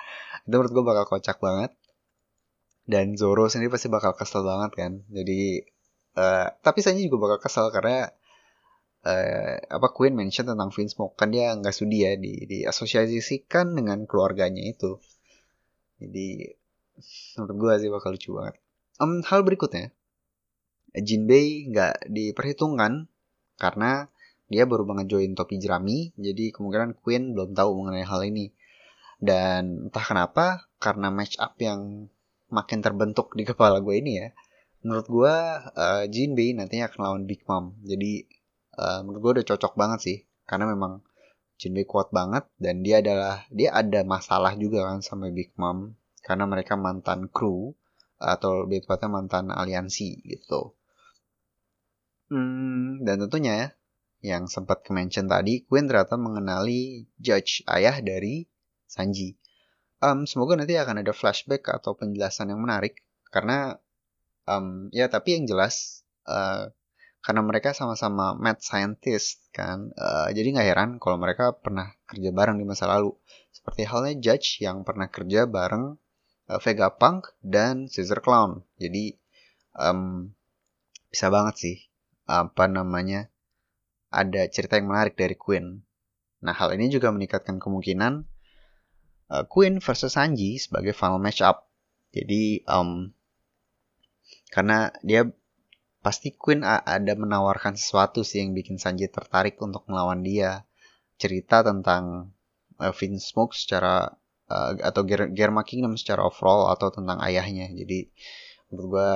itu 0.47 0.55
menurut 0.55 0.73
gue 0.73 0.85
bakal 0.87 1.05
kocak 1.07 1.39
banget. 1.43 1.75
Dan 2.87 3.19
Zoro 3.19 3.51
sendiri 3.51 3.75
pasti 3.75 3.91
bakal 3.91 4.15
kesel 4.15 4.47
banget 4.47 4.73
kan. 4.79 4.93
Jadi 5.11 5.63
uh, 6.19 6.49
tapi 6.63 6.81
Sanji 6.83 7.07
juga 7.11 7.31
bakal 7.31 7.39
kesel 7.51 7.67
karena 7.75 8.07
uh, 9.03 9.55
apa 9.59 9.89
Queen 9.91 10.15
mention 10.15 10.47
tentang 10.47 10.71
Vince 10.71 10.95
Smoke. 10.95 11.19
Kan 11.19 11.35
dia 11.35 11.51
nggak 11.55 11.75
sudi 11.75 12.07
ya 12.07 12.15
di 12.15 12.47
diasosiasikan 12.47 13.75
dengan 13.75 14.07
keluarganya 14.07 14.63
itu. 14.63 15.03
Jadi 15.99 16.47
menurut 17.37 17.57
gue 17.57 17.73
sih 17.85 17.91
bakal 17.93 18.17
lucu 18.17 18.31
banget 18.33 18.55
um, 19.01 19.21
hal 19.25 19.45
berikutnya 19.45 19.93
Jinbei 20.97 21.69
nggak 21.69 22.09
diperhitungkan 22.09 23.09
karena 23.61 24.09
dia 24.47 24.63
baru 24.63 24.87
banget 24.87 25.11
join 25.11 25.35
topi 25.35 25.59
jerami, 25.59 26.15
jadi 26.15 26.55
kemungkinan 26.55 27.03
Queen 27.03 27.35
belum 27.35 27.53
tahu 27.53 27.71
mengenai 27.83 28.07
hal 28.07 28.23
ini. 28.23 28.55
Dan 29.19 29.91
entah 29.91 30.05
kenapa, 30.07 30.71
karena 30.79 31.11
match 31.11 31.35
up 31.43 31.59
yang 31.59 32.07
makin 32.47 32.79
terbentuk 32.79 33.35
di 33.35 33.43
kepala 33.43 33.83
gue 33.83 33.95
ini 33.99 34.23
ya, 34.23 34.29
menurut 34.87 35.07
gue 35.11 35.35
uh, 35.75 36.05
Jinbei 36.07 36.55
nantinya 36.55 36.87
akan 36.87 37.01
lawan 37.03 37.23
Big 37.27 37.43
Mom. 37.51 37.75
Jadi 37.83 38.23
uh, 38.79 39.03
menurut 39.03 39.21
gue 39.21 39.33
udah 39.43 39.47
cocok 39.51 39.73
banget 39.75 39.99
sih, 40.07 40.19
karena 40.47 40.71
memang 40.71 41.03
Jinbei 41.59 41.83
kuat 41.83 42.15
banget 42.15 42.47
dan 42.61 42.87
dia 42.87 43.03
adalah 43.03 43.43
dia 43.51 43.75
ada 43.75 44.07
masalah 44.07 44.55
juga 44.55 44.87
kan 44.87 45.03
sama 45.03 45.33
Big 45.35 45.51
Mom 45.59 45.97
karena 46.27 46.51
mereka 46.51 46.75
mantan 46.75 47.31
kru 47.31 47.71
atau 48.19 48.67
lebih 48.67 48.83
tepatnya 48.83 49.07
mantan 49.07 49.55
aliansi 49.55 50.27
gitu. 50.27 50.75
Hmm, 52.27 53.07
dan 53.07 53.23
tentunya 53.23 53.55
ya, 53.55 53.69
yang 54.35 54.51
sempat 54.51 54.83
ke-mention 54.83 55.31
tadi, 55.31 55.63
Queen 55.63 55.87
ternyata 55.87 56.19
mengenali 56.19 57.07
Judge, 57.23 57.63
ayah 57.71 58.03
dari 58.03 58.51
Sanji. 58.91 59.39
Um, 60.03 60.27
semoga 60.27 60.59
nanti 60.59 60.75
akan 60.75 61.07
ada 61.07 61.15
flashback 61.15 61.71
atau 61.71 61.95
penjelasan 61.95 62.51
yang 62.51 62.59
menarik, 62.59 63.07
karena 63.31 63.79
um, 64.51 64.91
ya 64.91 65.07
tapi 65.07 65.39
yang 65.39 65.47
jelas 65.47 66.03
uh, 66.27 66.75
karena 67.23 67.43
mereka 67.47 67.71
sama-sama 67.71 68.35
mad 68.35 68.59
scientist 68.59 69.47
kan, 69.55 69.95
uh, 69.95 70.27
jadi 70.35 70.51
nggak 70.51 70.67
heran 70.67 70.91
kalau 70.99 71.23
mereka 71.23 71.55
pernah 71.55 71.95
kerja 72.11 72.35
bareng 72.35 72.59
di 72.59 72.67
masa 72.67 72.91
lalu. 72.91 73.15
Seperti 73.55 73.87
halnya 73.87 74.15
Judge 74.19 74.59
yang 74.67 74.83
pernah 74.83 75.07
kerja 75.07 75.47
bareng 75.47 75.95
uh, 76.51 76.61
Vega 76.63 76.91
Punk 76.95 77.35
dan 77.43 77.91
Caesar 77.91 78.23
Clown. 78.23 78.63
Jadi 78.79 79.15
um, 79.79 80.31
bisa 81.11 81.31
banget 81.31 81.55
sih 81.57 81.77
apa 82.27 82.67
namanya 82.67 83.31
ada 84.11 84.47
cerita 84.51 84.79
yang 84.79 84.91
menarik 84.91 85.15
dari 85.15 85.37
Queen. 85.39 85.83
Nah, 86.43 86.55
hal 86.55 86.75
ini 86.79 86.93
juga 86.93 87.11
meningkatkan 87.11 87.59
kemungkinan 87.59 88.25
uh, 89.33 89.45
Queen 89.49 89.83
versus 89.83 90.15
Sanji 90.15 90.57
sebagai 90.61 90.95
final 90.95 91.19
match 91.19 91.43
up. 91.43 91.67
Jadi, 92.15 92.65
um, 92.71 93.13
karena 94.49 94.95
dia 95.05 95.27
pasti 96.01 96.31
Queen 96.33 96.63
ada 96.63 97.13
menawarkan 97.19 97.75
sesuatu 97.75 98.23
sih 98.23 98.41
yang 98.41 98.55
bikin 98.55 98.79
Sanji 98.79 99.11
tertarik 99.11 99.59
untuk 99.59 99.85
melawan 99.91 100.23
dia. 100.23 100.65
Cerita 101.17 101.65
tentang 101.65 102.31
uh, 102.79 102.93
Vince 102.93 103.33
Smoke 103.33 103.57
secara 103.57 104.15
uh, 104.51 104.73
atau 104.81 105.03
Germa 105.07 105.63
Kingdom 105.67 105.99
secara 105.99 106.27
overall 106.27 106.71
atau 106.73 106.91
tentang 106.91 107.19
ayahnya. 107.23 107.71
Jadi 107.73 108.11
menurut 108.71 108.89
gue 108.91 109.11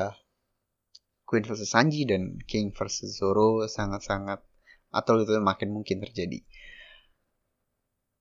Queen 1.26 1.46
versus 1.46 1.70
Sanji 1.70 2.02
dan 2.06 2.42
King 2.42 2.74
versus 2.74 3.22
Zoro 3.22 3.62
sangat-sangat 3.70 4.42
atau 4.90 5.22
itu 5.22 5.38
makin 5.38 5.70
mungkin 5.70 6.02
terjadi. 6.02 6.42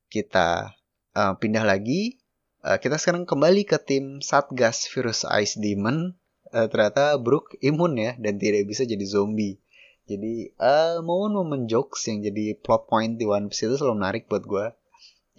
Kita 0.09 0.77
uh, 1.17 1.33
pindah 1.41 1.65
lagi. 1.65 2.21
Uh, 2.61 2.77
kita 2.77 3.01
sekarang 3.01 3.25
kembali 3.25 3.65
ke 3.65 3.81
tim 3.81 4.21
Satgas 4.21 4.85
Virus 4.93 5.25
Ice 5.41 5.57
Demon. 5.57 6.13
Uh, 6.49 6.65
ternyata 6.65 7.17
Brook 7.21 7.53
imun 7.61 7.97
ya 7.97 8.13
dan 8.17 8.37
tidak 8.37 8.69
bisa 8.69 8.85
jadi 8.85 9.05
zombie. 9.05 9.61
Jadi 10.09 10.53
uh, 10.57 11.05
momen-momen 11.05 11.69
jokes 11.69 12.09
yang 12.09 12.25
jadi 12.25 12.57
plot 12.57 12.89
point 12.89 13.17
di 13.17 13.29
One 13.29 13.53
Piece 13.53 13.69
itu 13.69 13.77
selalu 13.77 14.01
menarik 14.01 14.23
buat 14.25 14.45
gue. 14.45 14.65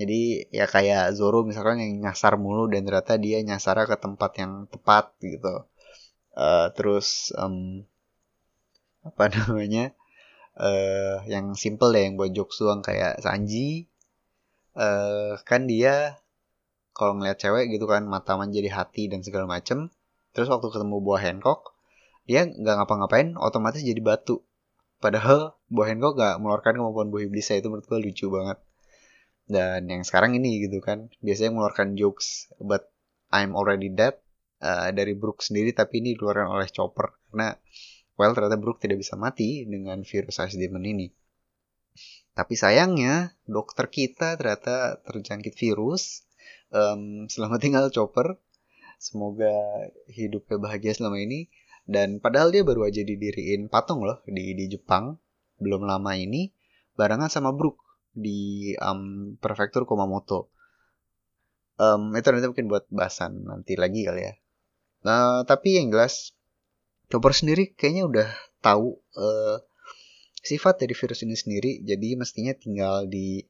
Jadi 0.01 0.49
ya 0.49 0.65
kayak 0.65 1.13
Zoro 1.13 1.45
misalkan 1.45 1.77
yang 1.85 2.01
nyasar 2.01 2.41
mulu 2.41 2.73
dan 2.73 2.89
ternyata 2.89 3.21
dia 3.21 3.45
nyasar 3.45 3.85
ke 3.85 3.97
tempat 4.01 4.33
yang 4.41 4.65
tepat 4.73 5.13
gitu. 5.21 5.69
Uh, 6.33 6.73
terus 6.73 7.37
um, 7.37 7.85
apa 9.05 9.29
namanya? 9.37 9.93
uh, 10.61 11.25
yang 11.25 11.57
simple 11.57 11.93
deh 11.93 12.05
yang 12.05 12.15
buat 12.21 12.33
jokes 12.37 12.61
doang 12.61 12.85
kayak 12.85 13.21
Sanji 13.25 13.89
uh, 14.77 15.41
kan 15.49 15.65
dia 15.65 16.21
kalau 16.93 17.17
ngeliat 17.17 17.41
cewek 17.41 17.73
gitu 17.73 17.89
kan 17.89 18.05
mata 18.05 18.35
menjadi 18.37 18.69
hati 18.73 19.09
dan 19.09 19.25
segala 19.25 19.49
macem 19.49 19.89
terus 20.37 20.53
waktu 20.53 20.69
ketemu 20.69 21.01
buah 21.01 21.23
Hancock 21.23 21.75
dia 22.29 22.47
nggak 22.47 22.85
ngapa-ngapain 22.85 23.35
otomatis 23.41 23.81
jadi 23.83 23.99
batu 24.05 24.45
padahal 25.01 25.57
buah 25.73 25.89
Hancock 25.91 26.15
nggak 26.19 26.35
mengeluarkan 26.43 26.75
kemampuan 26.77 27.09
buah 27.09 27.25
iblisnya 27.27 27.65
itu 27.65 27.73
menurut 27.73 27.87
gue 27.89 27.99
lucu 28.11 28.27
banget 28.29 28.59
dan 29.51 29.91
yang 29.91 30.07
sekarang 30.07 30.39
ini 30.39 30.71
gitu 30.71 30.79
kan 30.79 31.11
biasanya 31.19 31.59
mengeluarkan 31.59 31.99
jokes 31.99 32.47
but 32.63 32.87
I'm 33.35 33.59
already 33.59 33.91
dead 33.91 34.15
uh, 34.63 34.95
dari 34.95 35.19
Brook 35.19 35.43
sendiri 35.43 35.75
tapi 35.75 35.99
ini 35.99 36.15
dikeluarkan 36.15 36.47
oleh 36.47 36.71
Chopper 36.71 37.11
karena 37.31 37.59
well 38.15 38.33
ternyata 38.37 38.57
Brooke 38.61 38.79
tidak 38.79 39.03
bisa 39.03 39.19
mati 39.19 39.67
dengan 39.67 40.07
virus 40.07 40.39
Ice 40.39 40.55
Demon 40.55 40.87
ini. 40.87 41.09
Tapi 42.31 42.55
sayangnya 42.55 43.35
dokter 43.45 43.91
kita 43.91 44.39
ternyata 44.39 45.03
terjangkit 45.03 45.57
virus. 45.59 46.25
Um, 46.71 47.27
selamat 47.27 47.59
tinggal 47.59 47.85
Chopper. 47.91 48.39
Semoga 49.03 49.51
hidupnya 50.07 50.57
bahagia 50.61 50.95
selama 50.95 51.19
ini. 51.19 51.51
Dan 51.91 52.23
padahal 52.23 52.55
dia 52.55 52.63
baru 52.63 52.87
aja 52.87 53.03
didiriin 53.03 53.67
patung 53.67 54.07
loh 54.07 54.23
di 54.29 54.55
di 54.55 54.71
Jepang 54.71 55.19
belum 55.59 55.85
lama 55.85 56.15
ini 56.15 56.55
barengan 56.95 57.29
sama 57.29 57.51
Brooke 57.51 57.90
di 58.15 58.73
um, 58.79 59.35
prefektur 59.39 59.87
Kumamoto. 59.87 60.51
Um, 61.81 62.13
itu 62.13 62.29
nanti 62.29 62.47
mungkin 62.51 62.69
buat 62.69 62.85
bahasan 62.93 63.49
nanti 63.49 63.75
lagi 63.79 64.05
kali 64.05 64.23
ya. 64.29 64.35
Nah, 65.01 65.49
tapi 65.49 65.81
yang 65.81 65.89
jelas 65.89 66.37
Chopper 67.11 67.35
sendiri 67.35 67.75
kayaknya 67.75 68.05
udah 68.07 68.29
tahu 68.63 69.01
uh, 69.19 69.59
sifat 70.41 70.85
dari 70.85 70.95
virus 70.95 71.27
ini 71.27 71.35
sendiri, 71.35 71.83
jadi 71.83 72.15
mestinya 72.15 72.55
tinggal 72.55 73.09
di 73.11 73.43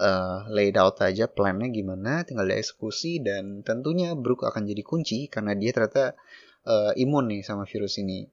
uh, 0.00 0.48
laid 0.50 0.74
out 0.74 0.98
aja 1.00 1.30
plannya 1.30 1.70
gimana, 1.72 2.26
tinggal 2.26 2.48
dieksekusi 2.48 3.22
dan 3.22 3.62
tentunya 3.62 4.12
Brook 4.18 4.42
akan 4.42 4.66
jadi 4.66 4.82
kunci 4.82 5.30
karena 5.30 5.54
dia 5.54 5.70
ternyata 5.70 6.18
uh, 6.66 6.92
imun 6.98 7.30
nih 7.30 7.42
sama 7.44 7.64
virus 7.64 8.00
ini. 8.00 8.28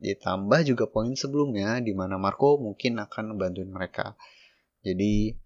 Ditambah 0.00 0.64
juga 0.64 0.88
poin 0.88 1.12
sebelumnya 1.12 1.76
di 1.80 1.92
mana 1.92 2.16
Marco 2.16 2.56
mungkin 2.56 3.00
akan 3.00 3.36
membantuin 3.36 3.68
mereka. 3.68 4.16
Jadi 4.80 5.36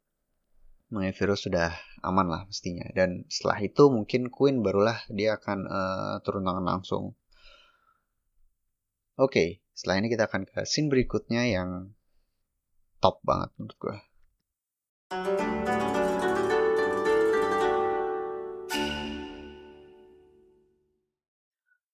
mengenai 0.94 1.10
virus 1.10 1.50
sudah 1.50 1.74
aman 2.06 2.30
lah 2.30 2.42
mestinya. 2.46 2.86
Dan 2.94 3.26
setelah 3.26 3.58
itu 3.66 3.90
mungkin 3.90 4.30
Queen 4.30 4.62
barulah 4.62 5.02
dia 5.10 5.34
akan 5.34 5.66
uh, 5.66 6.14
turun 6.22 6.46
tangan 6.46 6.62
langsung. 6.62 7.18
Oke, 9.18 9.30
okay, 9.30 9.48
setelah 9.74 10.02
ini 10.02 10.08
kita 10.10 10.30
akan 10.30 10.46
ke 10.46 10.62
scene 10.62 10.90
berikutnya 10.90 11.50
yang 11.50 11.94
top 13.02 13.18
banget 13.26 13.50
menurut 13.58 13.78
gue. 13.78 13.96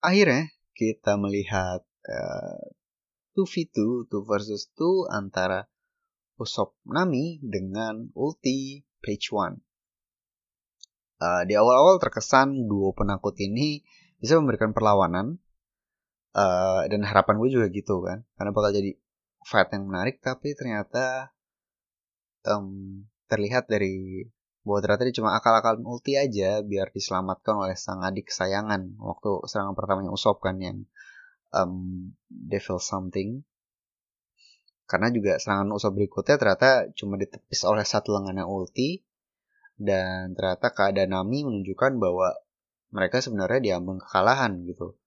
Akhirnya 0.00 0.49
kita 0.73 1.20
melihat 1.20 1.85
uh, 2.09 2.64
2v2, 3.37 4.09
2 4.09 4.28
versus 4.28 4.73
2 4.76 5.12
antara 5.12 5.70
Usopp 6.40 6.80
Nami 6.88 7.37
dengan 7.44 8.09
ulti 8.16 8.80
page 9.04 9.28
1. 9.28 9.61
Uh, 11.20 11.44
di 11.44 11.52
awal-awal 11.52 12.00
terkesan 12.00 12.64
duo 12.64 12.97
penakut 12.97 13.37
ini 13.37 13.85
bisa 14.16 14.40
memberikan 14.40 14.73
perlawanan 14.73 15.37
uh, 16.32 16.82
dan 16.88 17.04
harapan 17.04 17.37
gue 17.37 17.49
juga 17.52 17.66
gitu 17.68 18.00
kan 18.00 18.25
karena 18.40 18.50
bakal 18.56 18.73
jadi 18.73 18.97
fight 19.44 19.68
yang 19.76 19.85
menarik 19.85 20.25
tapi 20.25 20.56
ternyata 20.56 21.37
um, 22.49 23.04
terlihat 23.28 23.68
dari 23.68 24.25
bahwa 24.64 24.80
ternyata 24.85 25.09
dia 25.09 25.16
cuma 25.16 25.37
akal-akalan 25.37 25.85
ulti 25.88 26.20
aja 26.20 26.61
biar 26.61 26.92
diselamatkan 26.92 27.56
oleh 27.56 27.76
sang 27.76 28.04
adik 28.04 28.28
kesayangan 28.28 28.97
waktu 29.00 29.44
serangan 29.49 29.73
pertamanya 29.73 30.12
Usopp 30.12 30.44
kan 30.44 30.61
yang 30.61 30.85
um, 31.52 32.12
Devil 32.28 32.76
Something 32.76 33.44
karena 34.90 35.06
juga 35.14 35.38
serangan 35.38 35.70
Usopp 35.70 35.94
berikutnya 35.94 36.35
ternyata 36.35 36.90
cuma 36.99 37.14
ditepis 37.14 37.62
oleh 37.62 37.87
satu 37.87 38.11
lengan 38.11 38.42
yang 38.42 38.50
ulti. 38.50 39.06
Dan 39.78 40.35
ternyata 40.35 40.75
keadaan 40.75 41.14
Nami 41.14 41.47
menunjukkan 41.47 42.02
bahwa 42.02 42.35
mereka 42.90 43.23
sebenarnya 43.23 43.62
diambang 43.62 44.02
kekalahan 44.02 44.66
gitu. 44.66 44.99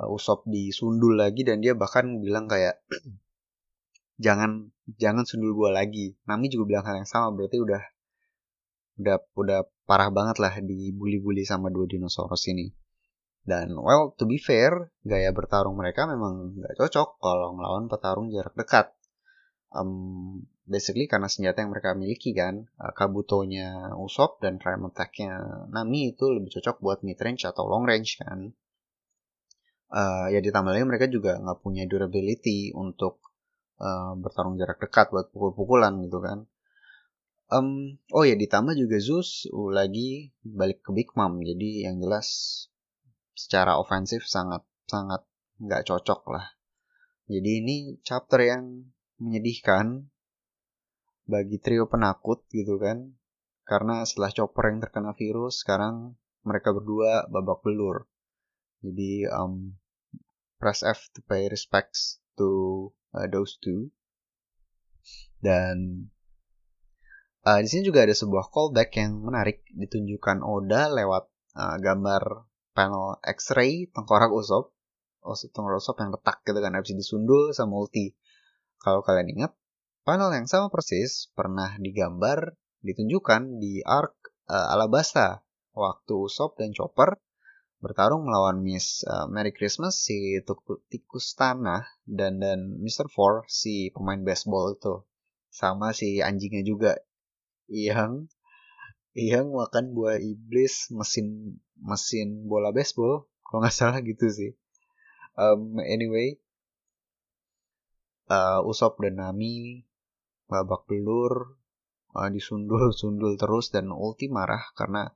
Uh, 0.00 0.08
Usopp 0.08 0.48
disundul 0.48 1.20
lagi 1.20 1.44
dan 1.44 1.60
dia 1.60 1.76
bahkan 1.76 2.24
bilang 2.24 2.48
kayak 2.48 2.80
jangan 4.24 4.72
jangan 4.96 5.28
sundul 5.28 5.52
gua 5.52 5.76
lagi. 5.76 6.16
Nami 6.24 6.48
juga 6.48 6.64
bilang 6.64 6.84
hal 6.88 7.04
yang 7.04 7.10
sama 7.10 7.36
berarti 7.36 7.60
udah 7.60 7.82
udah 8.98 9.16
udah 9.38 9.60
parah 9.86 10.10
banget 10.10 10.40
lah 10.42 10.56
dibully-bully 10.58 11.44
sama 11.44 11.68
dua 11.68 11.84
dinosaurus 11.84 12.48
ini. 12.48 12.72
Dan 13.44 13.76
well 13.76 14.16
to 14.18 14.24
be 14.26 14.40
fair, 14.40 14.90
gaya 15.04 15.30
bertarung 15.30 15.78
mereka 15.78 16.10
memang 16.10 16.58
gak 16.58 16.74
cocok 16.74 17.22
kalau 17.22 17.54
ngelawan 17.54 17.86
petarung 17.86 18.32
jarak 18.34 18.56
dekat 18.58 18.97
um, 19.72 20.44
basically 20.68 21.08
karena 21.08 21.28
senjata 21.28 21.64
yang 21.64 21.72
mereka 21.72 21.96
miliki 21.96 22.32
kan. 22.36 22.68
Uh, 22.76 22.92
Kabuto-nya 22.92 23.96
Usopp 23.96 24.40
dan 24.40 24.60
Prime 24.60 24.88
Attack-nya 24.88 25.66
Nami 25.72 26.14
itu 26.16 26.28
lebih 26.28 26.52
cocok 26.60 26.76
buat 26.80 26.98
mid 27.04 27.18
range 27.20 27.48
atau 27.48 27.64
long 27.68 27.84
range 27.88 28.20
kan. 28.20 28.52
Uh, 29.88 30.28
ya 30.28 30.44
ditambah 30.44 30.68
lagi 30.68 30.84
mereka 30.84 31.06
juga 31.08 31.40
nggak 31.40 31.64
punya 31.64 31.88
durability 31.88 32.76
untuk 32.76 33.24
uh, 33.80 34.12
bertarung 34.20 34.60
jarak 34.60 34.76
dekat 34.76 35.08
buat 35.08 35.32
pukul-pukulan 35.32 35.96
gitu 36.04 36.20
kan. 36.20 36.44
Um, 37.48 37.96
oh 38.12 38.28
ya 38.28 38.36
ditambah 38.36 38.76
juga 38.76 39.00
Zeus 39.00 39.48
uh, 39.48 39.72
lagi 39.72 40.36
balik 40.44 40.84
ke 40.84 40.92
Big 40.92 41.08
Mom. 41.16 41.40
Jadi 41.40 41.88
yang 41.88 41.96
jelas 42.04 42.28
secara 43.32 43.80
ofensif 43.80 44.28
sangat 44.28 44.60
sangat 44.84 45.24
nggak 45.56 45.88
cocok 45.88 46.20
lah. 46.36 46.52
Jadi 47.28 47.50
ini 47.64 47.76
chapter 48.04 48.44
yang 48.44 48.92
menyedihkan 49.18 50.06
bagi 51.28 51.60
trio 51.60 51.86
penakut 51.86 52.42
gitu 52.50 52.80
kan. 52.80 53.14
Karena 53.68 54.00
setelah 54.08 54.32
Chopper 54.32 54.72
yang 54.72 54.80
terkena 54.80 55.12
virus, 55.12 55.60
sekarang 55.60 56.16
mereka 56.40 56.72
berdua 56.72 57.28
babak 57.28 57.60
belur. 57.60 58.08
Jadi 58.80 59.28
um, 59.28 59.76
press 60.56 60.80
F 60.80 61.12
to 61.12 61.20
pay 61.28 61.52
respects 61.52 62.24
to 62.40 62.88
uh, 63.12 63.28
those 63.28 63.60
two. 63.60 63.92
Dan 65.44 66.08
uh, 67.44 67.60
di 67.60 67.68
sini 67.68 67.84
juga 67.84 68.08
ada 68.08 68.16
sebuah 68.16 68.48
callback 68.48 68.96
yang 68.96 69.20
menarik 69.20 69.68
ditunjukkan 69.76 70.40
Oda 70.40 70.88
lewat 70.88 71.28
uh, 71.54 71.76
gambar 71.76 72.48
panel 72.72 73.20
X-ray 73.20 73.92
tengkorak 73.92 74.32
Usopp. 74.32 74.72
Tengkorak 75.28 75.84
Usopp 75.84 76.00
yang 76.00 76.16
retak 76.16 76.40
gitu 76.46 76.58
kan 76.64 76.72
habis 76.72 76.96
disundul 76.96 77.52
sama 77.52 77.84
ulti. 77.84 78.16
Kalau 78.78 79.02
kalian 79.02 79.28
ingat, 79.34 79.52
panel 80.06 80.30
yang 80.30 80.46
sama 80.46 80.70
persis 80.70 81.34
pernah 81.34 81.74
digambar, 81.82 82.54
ditunjukkan 82.86 83.58
di 83.58 83.82
arc 83.82 84.14
uh, 84.46 84.74
Alabasta 84.74 85.42
waktu 85.74 86.14
Usopp 86.14 86.58
dan 86.58 86.70
Chopper 86.70 87.18
bertarung 87.78 88.26
melawan 88.26 88.58
Miss 88.62 89.06
uh, 89.06 89.30
Merry 89.30 89.54
Christmas 89.54 90.02
si 90.02 90.38
tikus 90.90 91.38
tanah 91.38 91.86
dan 92.06 92.42
dan 92.42 92.78
Mr. 92.82 93.06
Four 93.06 93.46
si 93.46 93.94
pemain 93.94 94.18
baseball 94.22 94.74
itu. 94.74 95.06
Sama 95.50 95.94
si 95.94 96.18
anjingnya 96.18 96.66
juga. 96.66 96.98
Yang 97.70 98.30
yang 99.14 99.50
makan 99.50 99.94
buah 99.94 100.18
iblis 100.18 100.90
mesin 100.90 101.58
mesin 101.78 102.46
bola 102.46 102.74
baseball. 102.74 103.30
Kalau 103.46 103.62
nggak 103.62 103.74
salah 103.74 104.00
gitu 104.02 104.26
sih. 104.26 104.54
Um, 105.38 105.78
anyway 105.78 106.38
uh, 108.28 108.60
Usop 108.64 109.00
dan 109.02 109.20
Nami 109.20 109.84
babak 110.48 110.88
belur 110.88 111.58
uh, 112.16 112.28
disundul-sundul 112.32 113.36
terus 113.36 113.68
dan 113.72 113.92
Ulti 113.92 114.32
marah 114.32 114.64
karena 114.72 115.08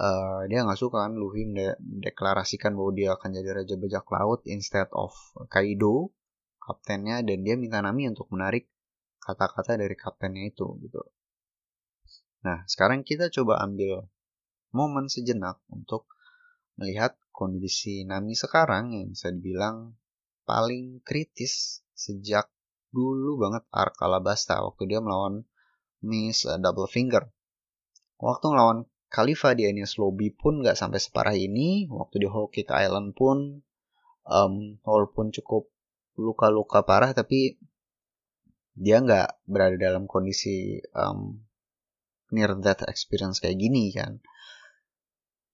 uh, 0.00 0.44
dia 0.48 0.64
nggak 0.64 0.80
suka 0.80 1.04
kan 1.08 1.16
Luffy 1.16 1.48
mendeklarasikan 1.48 2.72
bahwa 2.72 2.92
dia 2.96 3.08
akan 3.16 3.30
jadi 3.32 3.50
raja 3.64 3.74
bajak 3.76 4.06
laut 4.08 4.40
instead 4.48 4.88
of 4.96 5.12
Kaido 5.52 6.12
kaptennya 6.64 7.20
dan 7.20 7.44
dia 7.44 7.60
minta 7.60 7.84
Nami 7.84 8.08
untuk 8.08 8.32
menarik 8.32 8.72
kata-kata 9.20 9.76
dari 9.76 9.96
kaptennya 9.96 10.48
itu 10.48 10.80
gitu. 10.80 11.00
Nah, 12.44 12.64
sekarang 12.68 13.04
kita 13.04 13.32
coba 13.32 13.60
ambil 13.64 14.04
momen 14.72 15.08
sejenak 15.08 15.60
untuk 15.72 16.08
melihat 16.76 17.16
kondisi 17.32 18.04
Nami 18.04 18.36
sekarang 18.36 18.92
yang 18.92 19.12
bisa 19.12 19.32
dibilang 19.32 19.96
paling 20.44 21.00
kritis 21.04 21.83
sejak 21.94 22.50
dulu 22.94 23.42
banget 23.42 23.66
Ark 23.74 23.98
Alabasta 23.98 24.62
waktu 24.62 24.86
dia 24.86 25.00
melawan 25.02 25.46
Miss 26.04 26.46
uh, 26.46 26.60
Double 26.60 26.86
Finger. 26.86 27.26
Waktu 28.20 28.46
melawan 28.54 28.86
Khalifa 29.10 29.54
di 29.54 29.70
Enies 29.70 29.94
Lobby 29.98 30.34
pun 30.34 30.62
nggak 30.62 30.78
sampai 30.78 30.98
separah 30.98 31.34
ini. 31.38 31.86
Waktu 31.90 32.22
di 32.22 32.26
Whole 32.26 32.50
Cake 32.50 32.70
Island 32.70 33.14
pun 33.14 33.62
um, 34.26 34.78
walaupun 34.82 35.30
cukup 35.30 35.70
luka-luka 36.14 36.86
parah 36.86 37.10
tapi 37.10 37.58
dia 38.74 38.98
nggak 39.02 39.46
berada 39.46 39.78
dalam 39.78 40.10
kondisi 40.10 40.82
um, 40.94 41.46
near 42.34 42.58
death 42.58 42.82
experience 42.90 43.38
kayak 43.38 43.58
gini 43.58 43.94
kan. 43.94 44.18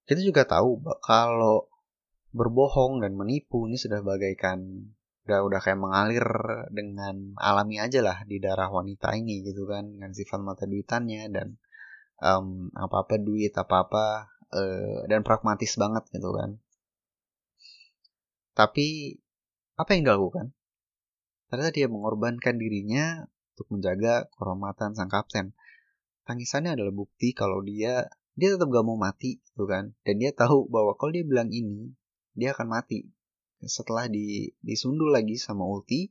Kita 0.08 0.20
juga 0.24 0.48
tahu 0.48 0.80
kalau 1.04 1.68
berbohong 2.32 3.04
dan 3.04 3.12
menipu 3.14 3.68
ini 3.68 3.76
sudah 3.76 4.00
bagaikan 4.00 4.88
udah 5.28 5.40
udah 5.46 5.60
kayak 5.60 5.78
mengalir 5.78 6.26
dengan 6.72 7.36
alami 7.36 7.76
aja 7.76 8.00
lah 8.00 8.18
di 8.24 8.40
darah 8.40 8.72
wanita 8.72 9.12
ini 9.14 9.44
gitu 9.44 9.68
kan 9.68 9.84
dengan 9.86 10.10
sifat 10.16 10.40
mata 10.40 10.64
duitannya 10.64 11.28
dan 11.28 11.60
um, 12.24 12.72
apa 12.76 13.04
apa 13.04 13.14
duit 13.20 13.52
apa 13.56 13.76
apa 13.84 14.04
uh, 14.54 15.00
dan 15.08 15.20
pragmatis 15.20 15.76
banget 15.76 16.04
gitu 16.12 16.30
kan. 16.32 16.56
Tapi 18.56 19.16
apa 19.80 19.90
yang 19.96 20.02
dilakukan? 20.08 20.52
Ternyata 21.48 21.72
dia 21.72 21.86
mengorbankan 21.88 22.60
dirinya 22.60 23.24
untuk 23.56 23.66
menjaga 23.76 24.28
kehormatan 24.36 24.94
sang 24.94 25.10
kapten. 25.10 25.56
Tangisannya 26.28 26.78
adalah 26.78 26.94
bukti 26.94 27.32
kalau 27.32 27.64
dia 27.64 28.06
dia 28.38 28.48
tetap 28.54 28.70
gak 28.70 28.86
mau 28.86 28.96
mati 28.96 29.42
gitu 29.42 29.66
kan. 29.66 29.92
Dan 30.06 30.20
dia 30.22 30.30
tahu 30.32 30.68
bahwa 30.68 30.94
kalau 30.94 31.12
dia 31.12 31.24
bilang 31.26 31.50
ini 31.50 31.92
dia 32.36 32.54
akan 32.54 32.70
mati 32.70 33.10
setelah 33.64 34.08
di, 34.08 34.52
disundul 34.64 35.12
lagi 35.12 35.36
sama 35.36 35.64
ulti 35.68 36.08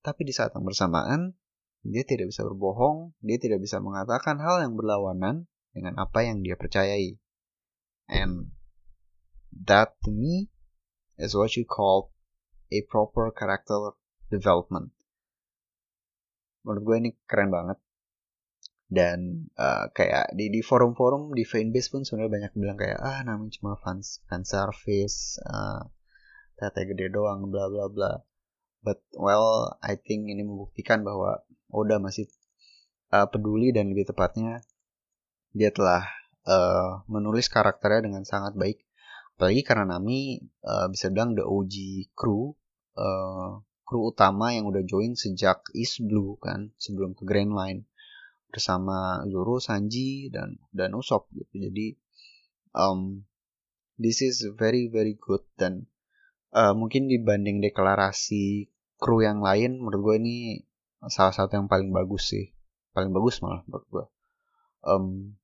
tapi 0.00 0.24
di 0.24 0.32
saat 0.32 0.56
yang 0.56 0.64
bersamaan 0.64 1.36
dia 1.84 2.02
tidak 2.04 2.32
bisa 2.32 2.44
berbohong 2.46 3.12
dia 3.20 3.36
tidak 3.36 3.60
bisa 3.60 3.82
mengatakan 3.82 4.40
hal 4.40 4.64
yang 4.64 4.76
berlawanan 4.78 5.48
dengan 5.78 5.94
apa 6.00 6.26
yang 6.26 6.42
dia 6.42 6.58
percayai. 6.58 7.14
And 8.10 8.50
that 9.52 9.94
to 10.02 10.10
me 10.10 10.50
is 11.20 11.38
what 11.38 11.54
you 11.54 11.62
call 11.62 12.10
a 12.74 12.82
proper 12.88 13.30
character 13.30 13.94
development. 14.32 14.90
Menurut 16.66 16.82
gue 16.82 16.96
ini 16.98 17.10
keren 17.28 17.54
banget. 17.54 17.78
Dan 18.88 19.52
uh, 19.60 19.92
kayak 19.92 20.32
di 20.32 20.48
di 20.48 20.64
forum-forum 20.64 21.36
di 21.36 21.44
fanbase 21.44 21.92
pun 21.92 22.08
sebenarnya 22.08 22.32
banyak 22.32 22.52
bilang 22.56 22.80
kayak 22.80 22.96
ah 22.96 23.20
namanya 23.20 23.60
cuma 23.60 23.76
fans 23.76 24.24
fan 24.32 24.48
service 24.48 25.36
uh, 25.44 25.84
tete 26.58 26.82
gede 26.90 27.14
doang 27.14 27.48
bla 27.48 27.70
bla 27.70 27.86
bla. 27.86 28.12
But 28.82 29.00
well 29.14 29.78
I 29.80 29.94
think 29.94 30.26
ini 30.28 30.42
membuktikan 30.42 31.06
bahwa 31.06 31.46
Oda 31.70 32.02
masih 32.02 32.26
uh, 33.14 33.28
peduli 33.30 33.70
dan 33.70 33.92
lebih 33.92 34.10
tepatnya 34.10 34.60
dia 35.52 35.72
telah 35.72 36.04
uh, 36.44 37.04
menulis 37.08 37.48
karakternya 37.48 38.10
dengan 38.10 38.22
sangat 38.24 38.56
baik. 38.56 38.84
Apalagi 39.38 39.62
karena 39.62 39.96
Nami 39.96 40.42
uh, 40.66 40.90
bisa 40.90 41.14
bilang 41.14 41.38
the 41.38 41.46
OG 41.46 41.74
crew 42.18 42.58
uh, 42.98 43.62
kru 43.86 44.12
utama 44.12 44.52
yang 44.52 44.68
udah 44.68 44.84
join 44.84 45.16
sejak 45.16 45.64
East 45.72 46.04
Blue 46.04 46.36
kan 46.42 46.74
sebelum 46.76 47.14
ke 47.16 47.24
Grand 47.24 47.54
Line. 47.54 47.88
Bersama 48.48 49.20
Zoro, 49.28 49.60
Sanji 49.60 50.32
dan 50.32 50.56
dan 50.72 50.96
Usopp 50.96 51.28
gitu. 51.36 51.68
Jadi 51.68 52.00
um, 52.72 53.24
this 54.00 54.24
is 54.24 54.40
very 54.56 54.88
very 54.88 55.16
good 55.20 55.44
dan 55.60 55.84
uh, 56.54 56.72
mungkin 56.76 57.10
dibanding 57.10 57.64
deklarasi 57.64 58.68
kru 58.98 59.22
yang 59.24 59.40
lain 59.40 59.78
menurut 59.82 60.00
gue 60.00 60.16
ini 60.22 60.36
salah 61.10 61.32
satu 61.32 61.58
yang 61.58 61.68
paling 61.70 61.90
bagus 61.94 62.34
sih. 62.34 62.52
Paling 62.92 63.14
bagus 63.14 63.40
malah 63.44 63.62
menurut 63.66 63.86
gue 63.88 64.04
um, 64.84 65.36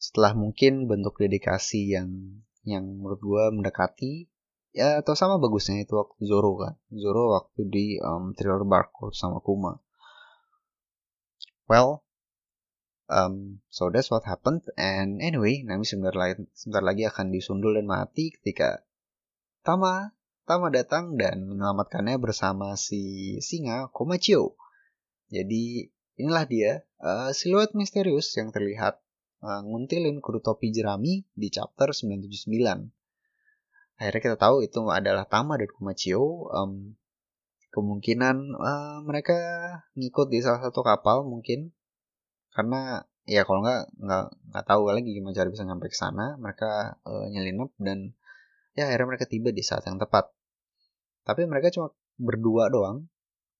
setelah 0.00 0.32
mungkin 0.32 0.88
bentuk 0.88 1.20
dedikasi 1.20 1.92
yang 1.92 2.40
yang 2.64 2.84
menurut 3.00 3.20
gue 3.20 3.44
mendekati 3.52 4.28
ya 4.72 5.00
atau 5.00 5.16
sama 5.16 5.40
bagusnya 5.40 5.84
itu 5.84 5.96
waktu 5.96 6.20
Zoro 6.24 6.56
kan. 6.60 6.74
Zoro 6.92 7.36
waktu 7.36 7.60
di 7.68 7.86
um, 8.00 8.32
Thriller 8.36 8.64
Bark 8.64 8.92
sama 9.12 9.40
Kuma. 9.40 9.80
Well, 11.68 12.02
um, 13.06 13.62
so 13.70 13.88
that's 13.92 14.10
what 14.10 14.26
happened. 14.26 14.66
And 14.74 15.22
anyway, 15.22 15.62
Nami 15.62 15.86
sebentar 15.86 16.82
lagi 16.82 17.06
akan 17.06 17.30
disundul 17.30 17.78
dan 17.78 17.86
mati 17.86 18.34
ketika 18.34 18.82
Tama 19.60 20.16
Tama 20.50 20.66
datang 20.74 21.14
dan 21.14 21.46
menyelamatkannya 21.46 22.18
bersama 22.18 22.74
si 22.74 23.38
singa 23.38 23.86
Komachio. 23.94 24.58
Jadi 25.30 25.86
inilah 26.18 26.42
dia 26.42 26.82
uh, 26.98 27.30
siluet 27.30 27.70
misterius 27.78 28.34
yang 28.34 28.50
terlihat 28.50 28.98
uh, 29.46 29.62
nguntilin 29.62 30.18
kudu 30.18 30.42
topi 30.42 30.74
jerami 30.74 31.22
di 31.38 31.54
chapter 31.54 31.94
979. 31.94 32.50
Akhirnya 34.02 34.20
kita 34.26 34.36
tahu 34.42 34.66
itu 34.66 34.82
adalah 34.90 35.22
Tama 35.30 35.54
dan 35.54 35.70
Komachio. 35.70 36.50
Um, 36.50 36.98
kemungkinan 37.70 38.58
uh, 38.58 38.98
mereka 39.06 39.38
ngikut 39.94 40.34
di 40.34 40.42
salah 40.42 40.66
satu 40.66 40.82
kapal 40.82 41.22
mungkin 41.22 41.70
karena 42.50 43.06
ya 43.22 43.46
kalau 43.46 43.62
nggak 43.62 43.94
nggak 44.02 44.26
nggak 44.50 44.64
tahu 44.66 44.90
lagi 44.90 45.14
gimana 45.14 45.38
cara 45.38 45.46
bisa 45.46 45.62
nyampe 45.62 45.86
ke 45.86 45.94
sana 45.94 46.34
mereka 46.42 46.98
uh, 47.06 47.30
nyelinap 47.30 47.70
dan 47.78 48.18
ya 48.74 48.90
akhirnya 48.90 49.16
mereka 49.16 49.26
tiba 49.26 49.50
di 49.50 49.62
saat 49.64 49.86
yang 49.86 49.98
tepat. 49.98 50.30
Tapi 51.26 51.46
mereka 51.46 51.70
cuma 51.74 51.92
berdua 52.16 52.70
doang. 52.70 53.06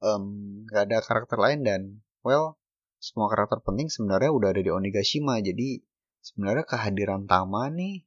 Um, 0.01 0.65
ada 0.73 1.05
karakter 1.05 1.37
lain 1.37 1.61
dan 1.61 1.81
well 2.25 2.57
semua 3.01 3.29
karakter 3.29 3.61
penting 3.61 3.93
sebenarnya 3.93 4.33
udah 4.33 4.49
ada 4.53 4.63
di 4.65 4.73
Onigashima. 4.73 5.41
Jadi 5.41 5.81
sebenarnya 6.21 6.65
kehadiran 6.69 7.25
Tama 7.25 7.69
nih 7.73 8.05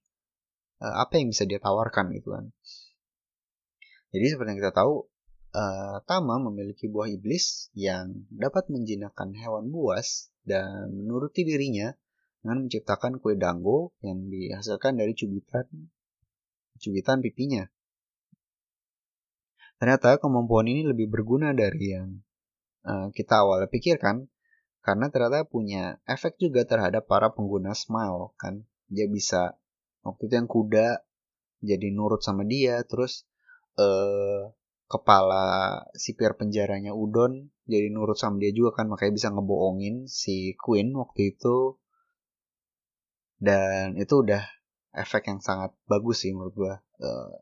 uh, 0.81 0.95
apa 1.01 1.21
yang 1.21 1.33
bisa 1.33 1.45
dia 1.49 1.61
tawarkan 1.61 2.13
gitu 2.13 2.33
kan. 2.33 2.45
Jadi 4.13 4.25
seperti 4.29 4.49
yang 4.53 4.59
kita 4.61 4.73
tahu 4.73 5.09
uh, 5.57 5.97
Tama 6.05 6.37
memiliki 6.49 6.89
buah 6.89 7.09
iblis 7.09 7.73
yang 7.73 8.25
dapat 8.29 8.69
menjinakkan 8.69 9.33
hewan 9.33 9.73
buas 9.73 10.29
dan 10.45 10.93
menuruti 10.93 11.45
dirinya 11.45 11.93
dengan 12.43 12.67
menciptakan 12.67 13.23
kue 13.23 13.39
dango 13.39 13.95
yang 14.03 14.27
dihasilkan 14.27 14.99
dari 14.99 15.15
cubitan 15.15 15.65
cubitan 16.83 17.23
pipinya. 17.23 17.63
Ternyata 19.79 20.19
kemampuan 20.19 20.67
ini 20.67 20.83
lebih 20.83 21.07
berguna 21.07 21.55
dari 21.55 21.95
yang 21.95 22.19
uh, 22.83 23.07
kita 23.15 23.47
awalnya 23.47 23.71
pikirkan 23.71 24.27
karena 24.83 25.07
ternyata 25.07 25.47
punya 25.47 26.03
efek 26.03 26.35
juga 26.35 26.67
terhadap 26.67 27.07
para 27.07 27.31
pengguna 27.31 27.71
smile 27.71 28.35
kan. 28.35 28.67
Dia 28.91 29.07
bisa 29.07 29.55
waktu 30.03 30.27
itu 30.27 30.33
yang 30.35 30.49
kuda 30.51 30.87
jadi 31.63 31.87
nurut 31.95 32.19
sama 32.19 32.43
dia 32.43 32.83
terus 32.83 33.23
uh, 33.79 34.51
kepala 34.91 35.79
sipir 35.95 36.35
penjaranya 36.35 36.91
Udon 36.91 37.49
jadi 37.63 37.87
nurut 37.89 38.19
sama 38.19 38.37
dia 38.43 38.51
juga 38.51 38.83
kan 38.83 38.91
makanya 38.91 39.15
bisa 39.15 39.27
ngebohongin 39.31 40.05
si 40.11 40.53
Queen 40.59 40.91
waktu 40.93 41.33
itu 41.33 41.79
dan 43.39 43.95
itu 43.95 44.13
udah 44.23 44.43
efek 44.93 45.29
yang 45.29 45.41
sangat 45.41 45.73
bagus 45.89 46.23
sih 46.25 46.31
menurut 46.31 46.55
gua. 46.55 46.75
Uh, 47.01 47.33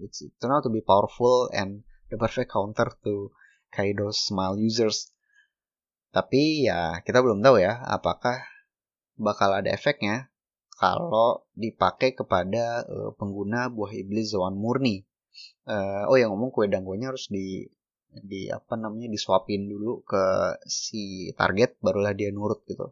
it 0.00 0.14
turned 0.40 0.54
out 0.54 0.64
to 0.64 0.72
be 0.72 0.80
powerful 0.80 1.50
and 1.52 1.84
the 2.08 2.16
perfect 2.16 2.50
counter 2.50 2.88
to 3.04 3.34
Kaido's 3.70 4.18
smile 4.18 4.58
users. 4.58 5.12
Tapi 6.10 6.66
ya 6.66 6.98
kita 7.06 7.22
belum 7.22 7.42
tahu 7.42 7.62
ya 7.62 7.78
apakah 7.86 8.42
bakal 9.14 9.54
ada 9.54 9.70
efeknya 9.70 10.32
kalau 10.74 11.44
dipakai 11.54 12.16
kepada 12.16 12.88
uh, 12.88 13.12
pengguna 13.14 13.68
buah 13.68 13.92
iblis 13.94 14.32
Zoan 14.32 14.56
murni. 14.56 15.06
Uh, 15.68 16.08
oh 16.10 16.18
yang 16.18 16.34
ngomong 16.34 16.50
kue 16.50 16.66
danggonya 16.66 17.14
harus 17.14 17.30
di 17.30 17.68
di 18.10 18.50
apa 18.50 18.74
namanya 18.74 19.06
disuapin 19.06 19.70
dulu 19.70 20.02
ke 20.02 20.24
si 20.66 21.30
target 21.38 21.78
barulah 21.78 22.10
dia 22.10 22.34
nurut 22.34 22.66
gitu 22.66 22.90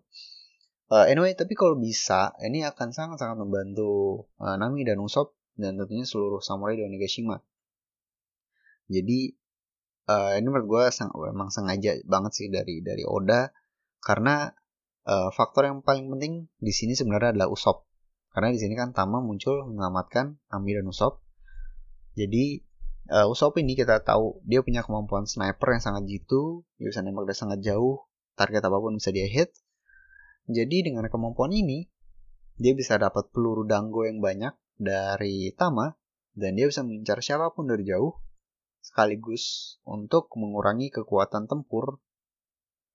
uh, 0.92 1.04
anyway 1.08 1.32
tapi 1.32 1.56
kalau 1.56 1.76
bisa 1.76 2.36
ini 2.44 2.64
akan 2.64 2.92
sangat 2.92 3.20
sangat 3.20 3.40
membantu 3.40 4.26
uh, 4.40 4.56
Nami 4.60 4.84
dan 4.84 5.00
Usopp 5.00 5.36
dan 5.58 5.76
tentunya 5.76 6.06
seluruh 6.06 6.40
samurai 6.40 6.76
di 6.76 6.84
Onigashima 6.84 7.40
jadi 8.88 9.36
uh, 10.08 10.32
ini 10.40 10.48
menurut 10.48 10.66
gue 10.66 10.84
sang, 10.90 11.12
memang 11.12 11.52
sengaja 11.52 12.00
banget 12.08 12.32
sih 12.32 12.46
dari 12.48 12.80
dari 12.80 13.04
Oda 13.04 13.52
karena 14.00 14.48
uh, 15.04 15.28
faktor 15.30 15.68
yang 15.68 15.84
paling 15.84 16.08
penting 16.08 16.48
di 16.58 16.72
sini 16.72 16.96
sebenarnya 16.96 17.36
adalah 17.36 17.48
Usopp. 17.52 17.84
Karena 18.32 18.52
di 18.52 18.60
sini 18.60 18.76
kan 18.76 18.96
Tama 18.96 19.20
muncul 19.20 19.68
menyelamatkan 19.68 20.40
Nami 20.52 20.70
dan 20.76 20.88
Usopp. 20.88 21.20
Jadi 22.16 22.64
uh, 23.12 23.28
Usopp 23.28 23.60
ini 23.60 23.76
kita 23.76 24.00
tahu 24.00 24.40
dia 24.48 24.64
punya 24.64 24.80
kemampuan 24.80 25.28
sniper 25.28 25.76
yang 25.76 25.84
sangat 25.84 26.08
jitu, 26.08 26.64
dia 26.80 26.88
bisa 26.88 27.04
nembak 27.04 27.28
dari 27.28 27.38
sangat 27.38 27.60
jauh, 27.60 28.08
target 28.34 28.64
apa 28.64 28.76
pun 28.80 28.96
bisa 28.96 29.12
dia 29.12 29.28
hit. 29.28 29.52
Jadi 30.48 30.80
dengan 30.80 31.04
kemampuan 31.12 31.52
ini, 31.52 31.84
dia 32.56 32.72
bisa 32.72 32.96
dapat 32.96 33.28
peluru 33.30 33.68
danggo 33.68 34.08
yang 34.08 34.24
banyak 34.24 34.56
dari 34.80 35.52
Tama, 35.52 35.92
dan 36.32 36.56
dia 36.56 36.64
bisa 36.64 36.80
mengincar 36.80 37.20
siapa 37.20 37.52
pun 37.52 37.68
dari 37.68 37.84
jauh, 37.84 38.16
sekaligus 38.80 39.76
untuk 39.84 40.32
mengurangi 40.40 40.88
kekuatan 40.88 41.44
tempur 41.44 42.00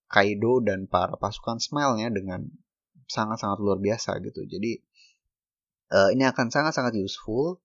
Kaido 0.09 0.61
dan 0.61 0.85
para 0.85 1.17
pasukan 1.17 1.57
Smile-nya 1.57 2.13
dengan 2.13 2.45
sangat-sangat 3.09 3.57
luar 3.61 3.81
biasa 3.81 4.21
gitu. 4.21 4.45
Jadi 4.45 4.77
uh, 5.93 6.09
ini 6.13 6.25
akan 6.25 6.53
sangat-sangat 6.53 6.97
useful 6.97 7.61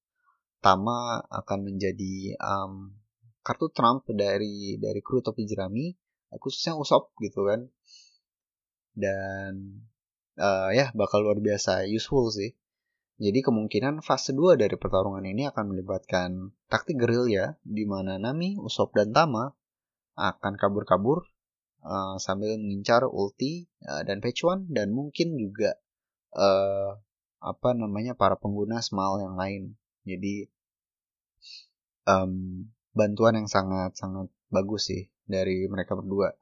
Tama 0.58 1.22
akan 1.28 1.58
menjadi 1.62 2.34
um, 2.42 2.90
kartu 3.46 3.70
Trump 3.70 4.04
dari 4.10 4.76
dari 4.76 4.98
kru 4.98 5.22
topi 5.22 5.46
jerami 5.46 5.94
khususnya 6.34 6.74
Usop 6.74 7.14
gitu 7.22 7.46
kan 7.46 7.70
dan 8.98 9.86
uh, 10.34 10.74
ya 10.74 10.90
bakal 10.98 11.22
luar 11.22 11.38
biasa 11.38 11.86
useful 11.86 12.28
sih 12.34 12.58
jadi 13.18 13.42
kemungkinan 13.42 14.02
fase 14.02 14.30
2 14.30 14.58
dari 14.58 14.74
pertarungan 14.78 15.26
ini 15.26 15.50
akan 15.50 15.74
melibatkan 15.74 16.54
taktik 16.70 17.02
gerilya 17.02 17.58
di 17.66 17.82
mana 17.82 18.14
Nami, 18.14 18.54
Usop 18.62 18.94
dan 18.94 19.10
Tama 19.10 19.50
akan 20.14 20.54
kabur-kabur 20.54 21.26
uh, 21.82 22.14
sambil 22.22 22.54
mengincar 22.58 23.06
ulti 23.06 23.66
uh, 23.86 24.06
dan 24.06 24.22
Pechuan 24.22 24.70
dan 24.70 24.94
mungkin 24.94 25.34
juga 25.34 25.78
uh, 26.34 26.98
apa 27.38 27.70
namanya 27.74 28.14
para 28.14 28.38
pengguna 28.38 28.82
Smile 28.82 29.22
yang 29.22 29.34
lain 29.34 29.62
jadi 30.06 30.46
um, 32.06 32.66
bantuan 32.96 33.34
yang 33.36 33.50
sangat-sangat 33.50 34.32
bagus 34.48 34.88
sih 34.88 35.12
dari 35.28 35.68
mereka 35.68 35.92
berdua. 35.94 36.32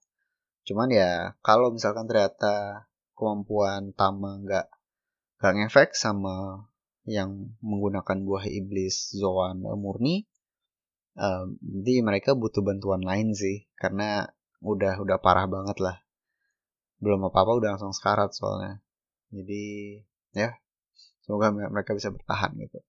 Cuman 0.66 0.90
ya 0.90 1.38
kalau 1.46 1.70
misalkan 1.70 2.10
ternyata 2.10 2.86
kemampuan 3.14 3.94
Tama 3.94 4.42
nggak 4.42 4.66
nggak 5.38 5.54
ngefek 5.62 5.90
sama 5.94 6.66
yang 7.06 7.54
menggunakan 7.62 8.18
buah 8.26 8.50
iblis 8.50 9.14
Zoan 9.14 9.62
murni, 9.62 10.26
um, 11.14 11.54
mereka 12.02 12.34
butuh 12.34 12.66
bantuan 12.66 13.06
lain 13.06 13.30
sih 13.30 13.70
karena 13.78 14.26
udah 14.58 14.98
udah 14.98 15.22
parah 15.22 15.46
banget 15.46 15.78
lah. 15.78 15.96
Belum 16.98 17.22
apa 17.30 17.46
apa 17.46 17.52
udah 17.62 17.70
langsung 17.78 17.94
sekarat 17.94 18.34
soalnya. 18.34 18.82
Jadi 19.30 20.02
ya 20.34 20.58
semoga 21.22 21.54
mereka 21.54 21.94
bisa 21.94 22.10
bertahan 22.10 22.58
gitu. 22.58 22.82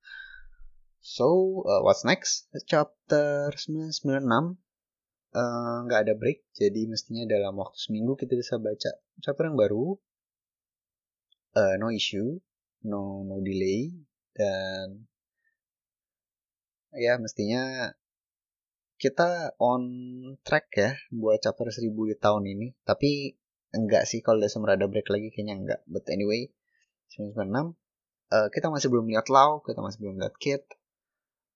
So, 0.98 1.62
uh, 1.64 1.86
what's 1.86 2.04
next? 2.04 2.50
Chapter 2.68 3.54
996 3.54 4.60
uh, 5.38 5.86
nggak 5.86 6.02
ada 6.10 6.14
break, 6.18 6.50
jadi 6.58 6.90
mestinya 6.90 7.30
dalam 7.30 7.54
waktu 7.62 7.78
seminggu 7.78 8.18
kita 8.18 8.34
bisa 8.34 8.58
baca 8.58 8.92
chapter 9.22 9.46
yang 9.46 9.58
baru. 9.58 9.94
Uh, 11.58 11.74
no 11.82 11.90
issue, 11.94 12.38
no 12.86 13.26
no 13.26 13.42
delay, 13.42 13.94
dan 14.34 15.06
ya 16.94 17.22
mestinya 17.22 17.94
kita 18.98 19.54
on 19.62 19.86
track 20.42 20.74
ya 20.74 20.92
buat 21.14 21.38
chapter 21.42 21.70
1000 21.70 21.94
di 21.94 22.16
tahun 22.18 22.44
ini. 22.50 22.68
Tapi 22.82 23.38
enggak 23.78 24.10
sih 24.10 24.26
kalau 24.26 24.42
Desember 24.42 24.74
ada 24.74 24.90
break 24.90 25.10
lagi 25.14 25.30
kayaknya 25.30 25.56
enggak. 25.58 25.82
But 25.86 26.10
anyway, 26.10 26.50
996 27.14 27.78
uh, 28.34 28.48
kita 28.52 28.68
masih 28.74 28.88
belum 28.90 29.06
lihat 29.14 29.30
Lau, 29.30 29.62
kita 29.62 29.80
masih 29.82 30.00
belum 30.02 30.16
lihat 30.22 30.36
Kit. 30.42 30.64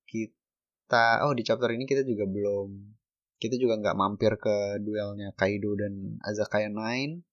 Kita 0.05 1.25
oh 1.25 1.33
di 1.33 1.43
chapter 1.45 1.71
ini 1.73 1.89
kita 1.89 2.05
juga 2.05 2.27
belum 2.29 3.00
kita 3.41 3.57
juga 3.57 3.81
nggak 3.81 3.97
mampir 3.97 4.37
ke 4.37 4.77
duelnya 4.77 5.33
Kaido 5.33 5.73
dan 5.73 6.21
Azakaya 6.21 6.69
Nine. 6.69 7.25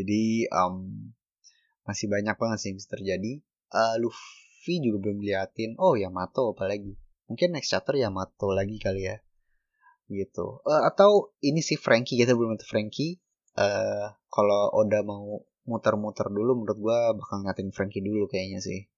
Jadi 0.00 0.48
um, 0.48 1.12
masih 1.84 2.08
banyak 2.08 2.32
banget 2.40 2.58
sih 2.64 2.68
yang 2.72 2.80
terjadi. 2.80 3.32
Uh, 3.68 4.00
Luffy 4.00 4.80
juga 4.80 5.04
belum 5.04 5.20
liatin. 5.20 5.76
Oh 5.76 5.92
Yamato 5.92 6.56
apalagi. 6.56 6.96
Mungkin 7.28 7.52
next 7.52 7.76
chapter 7.76 7.92
Yamato 8.00 8.56
lagi 8.56 8.80
kali 8.80 9.12
ya. 9.12 9.20
Gitu. 10.08 10.64
Uh, 10.64 10.82
atau 10.88 11.36
ini 11.44 11.60
sih 11.60 11.76
Frankie 11.76 12.16
kita 12.16 12.32
belum 12.32 12.56
lihat 12.56 12.64
Frankie. 12.64 13.20
Uh, 13.52 14.08
kalau 14.32 14.72
Oda 14.72 15.04
mau 15.04 15.44
muter-muter 15.68 16.32
dulu 16.32 16.64
menurut 16.64 16.78
gue 16.80 16.98
bakal 17.20 17.44
ngatin 17.44 17.70
Frankie 17.76 18.00
dulu 18.00 18.26
kayaknya 18.26 18.58
sih 18.58 18.88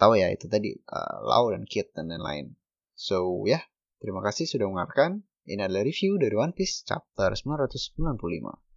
tahu 0.00 0.18
ya 0.18 0.32
itu 0.32 0.50
tadi 0.50 0.74
uh, 0.90 1.22
Lau 1.22 1.54
dan 1.54 1.62
Kit 1.68 1.92
dan 1.92 2.10
lain-lain. 2.10 2.56
So 2.96 3.46
ya, 3.46 3.60
yeah, 3.60 3.62
terima 4.00 4.24
kasih 4.24 4.48
sudah 4.48 4.66
mendengarkan. 4.66 5.22
Ini 5.44 5.68
adalah 5.68 5.84
review 5.84 6.16
dari 6.16 6.34
One 6.34 6.56
Piece 6.56 6.82
chapter 6.82 7.36
995. 7.36 8.69